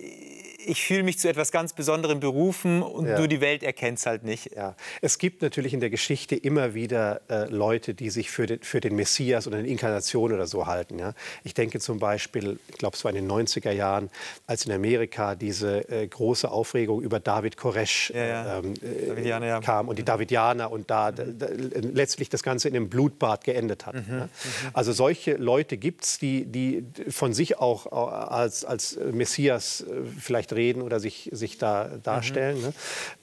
ich 0.67 0.83
fühle 0.83 1.03
mich 1.03 1.19
zu 1.19 1.29
etwas 1.29 1.51
ganz 1.51 1.73
Besonderem 1.73 2.19
berufen 2.19 2.81
und 2.81 3.07
ja. 3.07 3.17
du 3.17 3.27
die 3.27 3.41
Welt 3.41 3.63
erkennst 3.63 4.05
halt 4.05 4.23
nicht. 4.23 4.55
Ja. 4.55 4.75
Es 5.01 5.17
gibt 5.17 5.41
natürlich 5.41 5.73
in 5.73 5.79
der 5.79 5.89
Geschichte 5.89 6.35
immer 6.35 6.73
wieder 6.73 7.21
äh, 7.29 7.45
Leute, 7.45 7.93
die 7.93 8.09
sich 8.09 8.31
für 8.31 8.45
den, 8.45 8.61
für 8.61 8.79
den 8.81 8.95
Messias 8.95 9.47
oder 9.47 9.57
eine 9.57 9.67
Inkarnation 9.67 10.33
oder 10.33 10.47
so 10.47 10.65
halten. 10.65 10.99
Ja? 10.99 11.13
Ich 11.43 11.53
denke 11.53 11.79
zum 11.79 11.99
Beispiel, 11.99 12.59
ich 12.67 12.77
glaube, 12.77 12.95
es 12.95 13.03
war 13.03 13.13
in 13.13 13.27
den 13.27 13.31
90er 13.31 13.71
Jahren, 13.71 14.09
als 14.47 14.65
in 14.65 14.71
Amerika 14.71 15.35
diese 15.35 15.87
äh, 15.89 16.07
große 16.07 16.49
Aufregung 16.49 17.01
über 17.01 17.19
David 17.19 17.57
Koresh 17.57 18.11
ja, 18.15 18.59
ähm, 18.59 18.73
äh, 18.81 19.61
kam 19.61 19.87
und 19.87 19.99
die 19.99 20.05
Davidianer 20.05 20.71
und 20.71 20.89
da, 20.89 21.11
da, 21.11 21.23
da, 21.25 21.47
letztlich 21.49 22.29
das 22.29 22.43
Ganze 22.43 22.67
in 22.67 22.75
einem 22.75 22.89
Blutbad 22.89 23.43
geendet 23.43 23.85
hat. 23.85 23.95
Mhm. 23.95 24.15
Mhm. 24.15 24.29
Also 24.73 24.91
solche 24.93 25.35
Leute 25.35 25.77
gibt 25.77 26.03
es, 26.03 26.17
die, 26.17 26.45
die 26.45 26.85
von 27.09 27.33
sich 27.33 27.59
auch 27.59 27.91
als, 27.91 28.54
als 28.63 28.97
Messias 29.11 29.81
äh, 29.81 30.03
vielleicht 30.19 30.53
reden 30.53 30.81
oder 30.81 30.99
sich, 30.99 31.29
sich 31.33 31.57
da 31.57 31.97
darstellen. 32.01 32.57
Mhm. 32.57 32.63
Ne? 32.63 32.73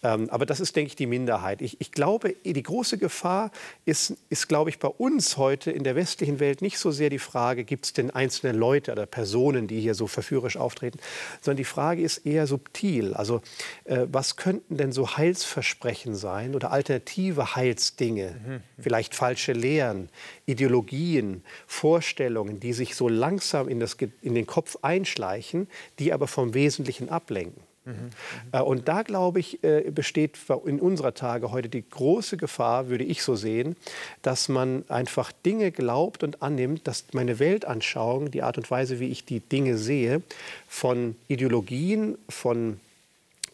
Ähm, 0.03 0.31
aber 0.31 0.47
das 0.47 0.61
ist, 0.61 0.77
denke 0.77 0.89
ich, 0.89 0.97
die 0.97 1.07
Minderheit. 1.07 1.63
Ich, 1.63 1.81
ich 1.81 1.93
glaube, 1.93 2.35
die 2.45 2.63
große 2.63 2.99
Gefahr 2.99 3.51
ist, 3.85 4.15
ist, 4.29 4.49
glaube 4.49 4.71
ich, 4.71 4.79
bei 4.79 4.89
uns 4.89 5.37
heute 5.37 5.71
in 5.71 5.85
der 5.85 5.97
westlichen 5.97 6.41
Welt 6.41 6.61
nicht 6.61 6.79
so 6.79 6.91
sehr 6.91 7.09
die 7.09 7.19
Frage, 7.19 7.65
gibt 7.65 7.87
es 7.87 7.93
denn 7.93 8.11
einzelne 8.11 8.53
Leute 8.53 8.93
oder 8.93 9.07
Personen, 9.07 9.69
die 9.69 9.81
hier 9.81 9.95
so 9.95 10.07
verführerisch 10.07 10.57
auftreten, 10.57 10.99
sondern 11.41 11.57
die 11.59 11.65
Frage 11.65 12.03
ist 12.03 12.19
eher 12.27 12.47
subtil. 12.47 13.15
Also 13.15 13.41
äh, 13.85 14.07
was 14.11 14.37
könnten 14.37 14.77
denn 14.77 14.93
so 14.93 15.17
Heilsversprechen 15.17 16.15
sein 16.15 16.55
oder 16.55 16.73
alternative 16.73 17.55
Heilsdinge, 17.55 18.35
mhm. 18.47 18.61
vielleicht 18.83 19.15
falsche 19.15 19.53
Lehren, 19.53 20.09
Ideologien, 20.47 21.45
Vorstellungen, 21.67 22.61
die 22.61 22.73
sich 22.73 22.95
so 22.95 23.09
langsam 23.09 23.69
in, 23.69 23.81
das, 23.81 23.97
in 24.21 24.35
den 24.35 24.47
Kopf 24.47 24.79
einschleichen, 25.23 25.69
die 25.99 26.13
aber 26.13 26.27
vom 26.27 26.55
Wesentlichen 26.55 27.09
ablenken. 27.09 27.63
Mhm. 27.85 28.63
Und 28.63 28.87
da, 28.87 29.03
glaube 29.03 29.41
ich, 29.41 29.65
äh, 29.65 29.91
besteht 29.91 30.39
in 30.67 30.79
unserer 30.79 31.15
Tage 31.15 31.51
heute 31.51 31.69
die 31.69 31.83
große 31.89 32.37
Gefahr, 32.37 32.89
würde 32.89 33.03
ich 33.03 33.25
so 33.25 33.35
sehen, 33.35 33.75
dass 34.23 34.49
man 34.49 34.85
einfach 34.89 35.33
Dinge 35.45 35.73
glaubt 35.73 36.23
und 36.23 36.43
annimmt, 36.43 36.87
dass 36.87 37.07
meine 37.13 37.41
Weltanschauung, 37.41 38.31
die 38.31 38.43
Art 38.43 38.57
und 38.57 38.71
Weise, 38.71 39.01
wie 39.01 39.09
ich 39.09 39.25
die 39.25 39.41
Dinge 39.41 39.79
sehe, 39.79 40.23
von 40.69 41.17
Ideologien, 41.27 42.17
von 42.29 42.79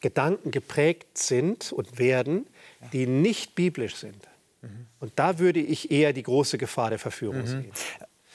Gedanken 0.02 0.50
geprägt 0.50 1.16
sind 1.16 1.72
und 1.72 1.98
werden, 1.98 2.46
die 2.92 3.06
nicht 3.06 3.54
biblisch 3.54 3.96
sind. 3.96 4.28
Mhm. 4.60 4.86
Und 5.00 5.12
da 5.16 5.38
würde 5.38 5.60
ich 5.60 5.90
eher 5.90 6.12
die 6.12 6.22
große 6.22 6.58
Gefahr 6.58 6.90
der 6.90 6.98
Verführung 6.98 7.40
mhm. 7.40 7.46
sehen. 7.46 7.72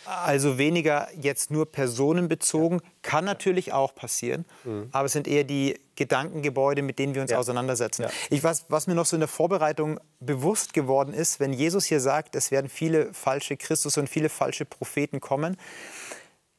Also 0.06 0.58
weniger 0.58 1.08
jetzt 1.20 1.52
nur 1.52 1.72
personenbezogen, 1.72 2.80
ja. 2.80 2.90
kann 3.02 3.26
natürlich 3.26 3.74
auch 3.74 3.96
passieren, 3.96 4.46
mhm. 4.64 4.90
aber 4.92 5.06
es 5.06 5.14
sind 5.14 5.28
eher 5.28 5.44
die 5.44 5.80
Gedankengebäude, 5.96 6.82
mit 6.82 7.00
denen 7.00 7.16
wir 7.16 7.22
uns 7.22 7.32
ja. 7.32 7.38
auseinandersetzen. 7.38 8.04
Ja. 8.04 8.10
Ich 8.30 8.44
weiß, 8.44 8.66
was 8.70 8.88
mir 8.88 8.96
noch 8.96 9.06
so 9.06 9.16
in 9.16 9.22
der 9.22 9.30
Vorbereitung 9.30 10.00
bewusst 10.20 10.74
geworden 10.74 11.14
ist, 11.14 11.40
wenn 11.40 11.54
Jesus 11.54 11.86
hier 11.86 12.00
sagt, 12.00 12.36
es 12.36 12.52
werden 12.52 12.70
viele 12.70 13.14
falsche 13.14 13.58
Christus 13.58 13.98
und 13.98 14.10
viele 14.10 14.30
falsche 14.30 14.66
Propheten 14.66 15.22
kommen. 15.22 15.58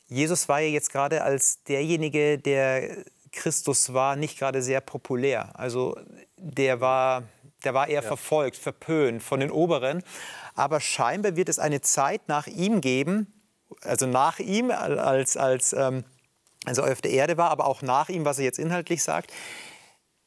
Jesus 0.06 0.48
war 0.48 0.60
ja 0.60 0.68
jetzt 0.68 0.92
gerade 0.92 1.22
als 1.22 1.62
derjenige, 1.64 2.38
der 2.38 3.04
Christus 3.32 3.92
war, 3.92 4.16
nicht 4.16 4.38
gerade 4.38 4.62
sehr 4.62 4.80
populär. 4.80 5.50
Also 5.58 5.98
der 6.36 6.80
war, 6.80 7.24
der 7.64 7.74
war 7.74 7.88
eher 7.88 8.02
verfolgt, 8.02 8.56
verpönt 8.56 9.22
von 9.22 9.40
den 9.40 9.50
Oberen. 9.50 10.02
Aber 10.54 10.80
scheinbar 10.80 11.36
wird 11.36 11.48
es 11.48 11.58
eine 11.58 11.80
Zeit 11.80 12.28
nach 12.28 12.46
ihm 12.46 12.80
geben, 12.80 13.33
also 13.86 14.06
nach 14.06 14.38
ihm, 14.38 14.70
als, 14.70 15.36
als, 15.36 15.72
ähm, 15.72 16.04
als 16.64 16.78
er 16.78 16.90
auf 16.90 17.00
der 17.00 17.12
Erde 17.12 17.36
war, 17.36 17.50
aber 17.50 17.66
auch 17.66 17.82
nach 17.82 18.08
ihm, 18.08 18.24
was 18.24 18.38
er 18.38 18.44
jetzt 18.44 18.58
inhaltlich 18.58 19.02
sagt, 19.02 19.32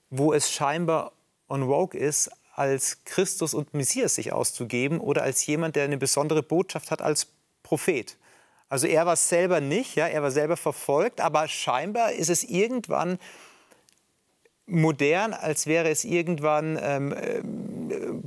wo 0.09 0.33
es 0.33 0.51
scheinbar 0.51 1.11
on 1.49 1.65
vogue 1.67 1.99
ist, 1.99 2.29
als 2.53 3.03
Christus 3.05 3.53
und 3.53 3.73
Messias 3.73 4.15
sich 4.15 4.33
auszugeben 4.33 4.99
oder 4.99 5.23
als 5.23 5.45
jemand, 5.45 5.75
der 5.75 5.83
eine 5.83 5.97
besondere 5.97 6.41
Botschaft 6.41 6.89
hat 6.89 7.01
als 7.01 7.27
Prophet. 7.61 8.17
Also 8.69 8.87
er 8.87 9.05
war 9.05 9.15
selber 9.15 9.61
nicht, 9.61 9.95
ja, 9.95 10.07
er 10.07 10.23
war 10.23 10.31
selber 10.31 10.57
verfolgt, 10.57 11.21
aber 11.21 11.47
scheinbar 11.47 12.13
ist 12.13 12.29
es 12.29 12.43
irgendwann 12.43 13.19
modern, 14.67 15.33
als 15.33 15.65
wäre 15.65 15.89
es 15.89 16.03
irgendwann 16.03 16.77
ähm, 16.81 17.13
äh, 17.13 17.41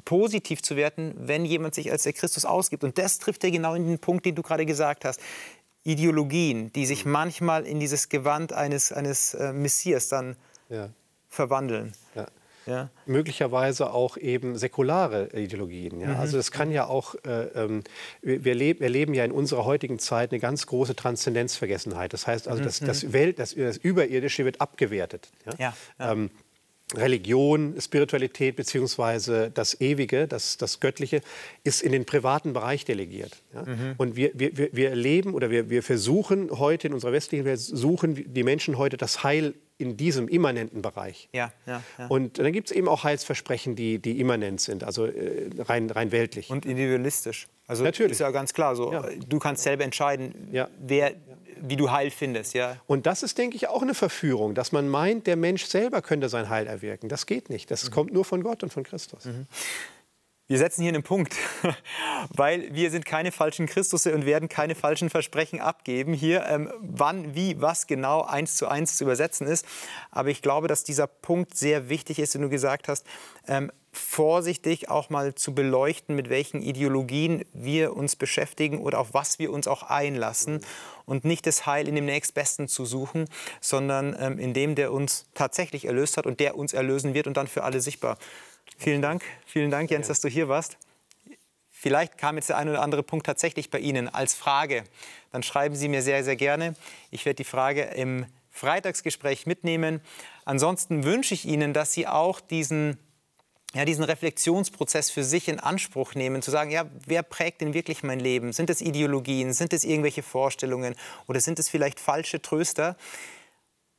positiv 0.05 0.62
zu 0.62 0.74
werten, 0.74 1.14
wenn 1.16 1.44
jemand 1.44 1.74
sich 1.74 1.92
als 1.92 2.03
der 2.03 2.14
Christus 2.14 2.44
ausgibt. 2.44 2.83
Und 2.83 2.98
das 2.98 3.18
trifft 3.18 3.44
ja 3.44 3.50
genau 3.50 3.74
in 3.74 3.87
den 3.87 3.98
Punkt, 3.98 4.26
den 4.26 4.35
du 4.35 4.42
gerade 4.42 4.66
gesagt 4.66 5.05
hast. 5.05 5.20
Ideologien, 5.83 6.72
die 6.72 6.87
sich 6.87 7.05
manchmal 7.05 7.66
in 7.66 7.81
dieses 7.81 8.09
Gewand 8.09 8.53
eines, 8.53 8.92
eines 8.92 9.35
äh, 9.35 9.53
Messias 9.53 10.09
dann 10.09 10.37
ja. 10.68 10.90
verwandeln. 11.29 11.92
Ja. 12.14 12.26
Ja. 12.66 12.90
Möglicherweise 13.07 13.92
auch 13.92 14.16
eben 14.16 14.57
säkulare 14.57 15.31
Ideologien. 15.35 16.01
Ja? 16.01 16.09
Mhm. 16.09 16.16
Also 16.16 16.38
es 16.38 16.51
kann 16.51 16.70
ja 16.70 16.87
auch, 16.87 17.14
äh, 17.25 17.44
ähm, 17.55 17.83
wir, 18.23 18.55
leb, 18.55 18.81
wir 18.81 18.88
leben 18.88 19.14
ja 19.14 19.25
in 19.25 19.33
unserer 19.33 19.64
heutigen 19.64 19.99
Zeit 19.99 20.33
eine 20.33 20.40
ganz 20.40 20.66
große 20.66 20.94
Transzendenzvergessenheit. 20.94 22.12
Das 22.12 22.27
heißt 22.27 22.49
also, 22.49 22.61
mhm. 22.61 22.66
das, 22.66 22.81
das, 22.81 23.12
Welt, 23.12 23.38
das, 23.38 23.55
das 23.55 23.77
Überirdische 23.77 24.44
wird 24.44 24.61
abgewertet. 24.61 25.31
Ja? 25.46 25.73
ja 25.99 26.12
ähm, 26.12 26.31
Religion, 26.94 27.81
Spiritualität 27.81 28.57
bzw. 28.57 29.51
das 29.53 29.81
Ewige, 29.81 30.27
das, 30.27 30.57
das 30.57 30.81
Göttliche, 30.81 31.20
ist 31.62 31.83
in 31.83 31.92
den 31.92 32.05
privaten 32.05 32.53
Bereich 32.53 32.85
delegiert. 32.85 33.42
Ja? 33.55 33.62
Mhm. 33.62 33.94
Und 33.96 34.16
wir, 34.16 34.33
wir, 34.35 34.73
wir 34.73 34.90
erleben 34.90 35.35
oder 35.35 35.51
wir, 35.51 35.70
wir 35.70 35.83
versuchen 35.83 36.51
heute 36.51 36.88
in 36.88 36.94
unserer 36.94 37.12
westlichen 37.12 37.44
Welt, 37.44 37.61
suchen 37.61 38.33
die 38.35 38.42
Menschen 38.42 38.77
heute 38.77 38.96
das 38.96 39.23
Heil 39.23 39.55
in 39.80 39.96
diesem 39.96 40.28
immanenten 40.28 40.82
Bereich. 40.82 41.28
Ja, 41.32 41.52
ja, 41.66 41.82
ja. 41.98 42.06
Und 42.08 42.38
dann 42.38 42.52
gibt 42.52 42.70
es 42.70 42.76
eben 42.76 42.88
auch 42.88 43.04
Heilsversprechen, 43.04 43.76
die, 43.76 43.98
die 43.98 44.20
immanent 44.20 44.60
sind, 44.60 44.84
also 44.84 45.06
äh, 45.06 45.50
rein, 45.58 45.90
rein 45.90 46.12
weltlich. 46.12 46.50
Und 46.50 46.66
individualistisch. 46.66 47.48
Also 47.66 47.84
Natürlich. 47.84 48.12
ist 48.12 48.18
ja 48.18 48.30
ganz 48.30 48.52
klar 48.52 48.74
so. 48.74 48.92
Ja. 48.92 49.04
Du 49.28 49.38
kannst 49.38 49.62
selber 49.62 49.84
entscheiden, 49.84 50.48
wer, 50.80 51.12
wie 51.60 51.76
du 51.76 51.90
Heil 51.90 52.10
findest. 52.10 52.52
Ja? 52.54 52.76
Und 52.86 53.06
das 53.06 53.22
ist, 53.22 53.38
denke 53.38 53.56
ich, 53.56 53.68
auch 53.68 53.82
eine 53.82 53.94
Verführung, 53.94 54.54
dass 54.54 54.72
man 54.72 54.88
meint, 54.88 55.26
der 55.26 55.36
Mensch 55.36 55.64
selber 55.66 56.02
könnte 56.02 56.28
sein 56.28 56.48
Heil 56.48 56.66
erwirken. 56.66 57.08
Das 57.08 57.26
geht 57.26 57.48
nicht. 57.48 57.70
Das 57.70 57.84
mhm. 57.84 57.94
kommt 57.94 58.12
nur 58.12 58.24
von 58.24 58.42
Gott 58.42 58.62
und 58.62 58.72
von 58.72 58.82
Christus. 58.82 59.24
Mhm. 59.24 59.46
Wir 60.50 60.58
setzen 60.58 60.82
hier 60.82 60.88
einen 60.88 61.04
Punkt, 61.04 61.36
weil 62.30 62.74
wir 62.74 62.90
sind 62.90 63.04
keine 63.04 63.30
falschen 63.30 63.66
Christusse 63.66 64.12
und 64.12 64.26
werden 64.26 64.48
keine 64.48 64.74
falschen 64.74 65.08
Versprechen 65.08 65.60
abgeben 65.60 66.12
hier, 66.12 66.44
ähm, 66.48 66.72
wann, 66.80 67.36
wie, 67.36 67.60
was 67.60 67.86
genau 67.86 68.22
eins 68.22 68.56
zu 68.56 68.66
eins 68.66 68.96
zu 68.96 69.04
übersetzen 69.04 69.46
ist. 69.46 69.64
Aber 70.10 70.28
ich 70.30 70.42
glaube, 70.42 70.66
dass 70.66 70.82
dieser 70.82 71.06
Punkt 71.06 71.56
sehr 71.56 71.88
wichtig 71.88 72.18
ist, 72.18 72.34
den 72.34 72.42
du 72.42 72.48
gesagt 72.48 72.88
hast, 72.88 73.06
ähm, 73.46 73.70
vorsichtig 73.92 74.88
auch 74.88 75.08
mal 75.08 75.36
zu 75.36 75.54
beleuchten, 75.54 76.16
mit 76.16 76.30
welchen 76.30 76.62
Ideologien 76.62 77.44
wir 77.52 77.96
uns 77.96 78.16
beschäftigen 78.16 78.80
oder 78.80 78.98
auf 78.98 79.14
was 79.14 79.38
wir 79.38 79.52
uns 79.52 79.68
auch 79.68 79.84
einlassen 79.84 80.64
und 81.06 81.24
nicht 81.24 81.46
das 81.46 81.66
Heil 81.66 81.86
in 81.86 81.94
dem 81.94 82.06
Nächstbesten 82.06 82.66
zu 82.66 82.84
suchen, 82.86 83.26
sondern 83.60 84.16
ähm, 84.18 84.40
in 84.40 84.52
dem, 84.52 84.74
der 84.74 84.92
uns 84.92 85.26
tatsächlich 85.34 85.84
erlöst 85.84 86.16
hat 86.16 86.26
und 86.26 86.40
der 86.40 86.56
uns 86.56 86.72
erlösen 86.72 87.14
wird 87.14 87.28
und 87.28 87.36
dann 87.36 87.46
für 87.46 87.62
alle 87.62 87.80
sichtbar 87.80 88.18
Vielen 88.78 89.02
Dank, 89.02 89.22
vielen 89.44 89.70
Dank, 89.70 89.90
Jens, 89.90 90.09
dass 90.09 90.20
du 90.20 90.28
hier 90.28 90.48
warst. 90.48 90.78
Vielleicht 91.70 92.18
kam 92.18 92.37
jetzt 92.37 92.50
der 92.50 92.59
ein 92.59 92.68
oder 92.68 92.83
andere 92.83 93.02
Punkt 93.02 93.24
tatsächlich 93.24 93.70
bei 93.70 93.78
Ihnen 93.78 94.06
als 94.09 94.35
Frage. 94.35 94.85
Dann 95.33 95.42
schreiben 95.42 95.74
Sie 95.74 95.88
mir 95.88 96.02
sehr, 96.02 96.22
sehr 96.24 96.37
gerne. 96.37 96.74
Ich 97.11 97.24
werde 97.24 97.37
die 97.37 97.44
Frage 97.44 97.83
im 97.83 98.26
Freitagsgespräch 98.50 99.46
mitnehmen. 99.46 100.02
Ansonsten 100.44 101.04
wünsche 101.04 101.33
ich 101.33 101.46
Ihnen, 101.46 101.72
dass 101.72 101.92
Sie 101.92 102.06
auch 102.06 102.40
diesen, 102.40 102.98
ja, 103.72 103.87
diesen 103.87 104.04
Reflexionsprozess 104.04 105.11
für 105.11 105.24
sich 105.24 105.48
in 105.48 105.59
Anspruch 105.59 106.14
nehmen, 106.14 106.42
zu 106.42 106.50
sagen, 106.50 106.70
ja, 106.70 106.85
wer 107.06 107.22
prägt 107.22 107.62
denn 107.62 107.72
wirklich 107.72 108.02
mein 108.02 108.20
Leben? 108.20 108.52
Sind 108.52 108.68
es 108.68 108.83
Ideologien? 108.83 109.54
Sind 109.54 109.72
es 109.72 109.85
irgendwelche 109.85 110.22
Vorstellungen? 110.22 110.94
Oder 111.28 111.40
sind 111.40 111.59
es 111.59 111.70
vielleicht 111.70 111.98
falsche 111.98 112.42
Tröster? 112.42 112.98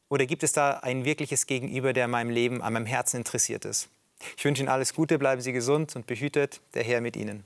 Oder 0.08 0.28
gibt 0.28 0.44
es 0.44 0.52
da 0.52 0.82
ein 0.82 1.04
wirkliches 1.04 1.48
Gegenüber, 1.48 1.94
der 1.94 2.08
meinem 2.08 2.30
Leben, 2.30 2.62
an 2.62 2.74
meinem 2.74 2.86
Herzen 2.86 3.18
interessiert 3.18 3.66
ist? 3.66 3.90
Ich 4.38 4.46
wünsche 4.46 4.62
Ihnen 4.62 4.70
alles 4.70 4.94
Gute, 4.94 5.18
bleiben 5.20 5.42
Sie 5.42 5.54
gesund 5.54 5.96
und 5.96 6.08
behütet, 6.08 6.62
der 6.74 6.84
Herr 6.84 7.02
mit 7.02 7.16
Ihnen. 7.16 7.44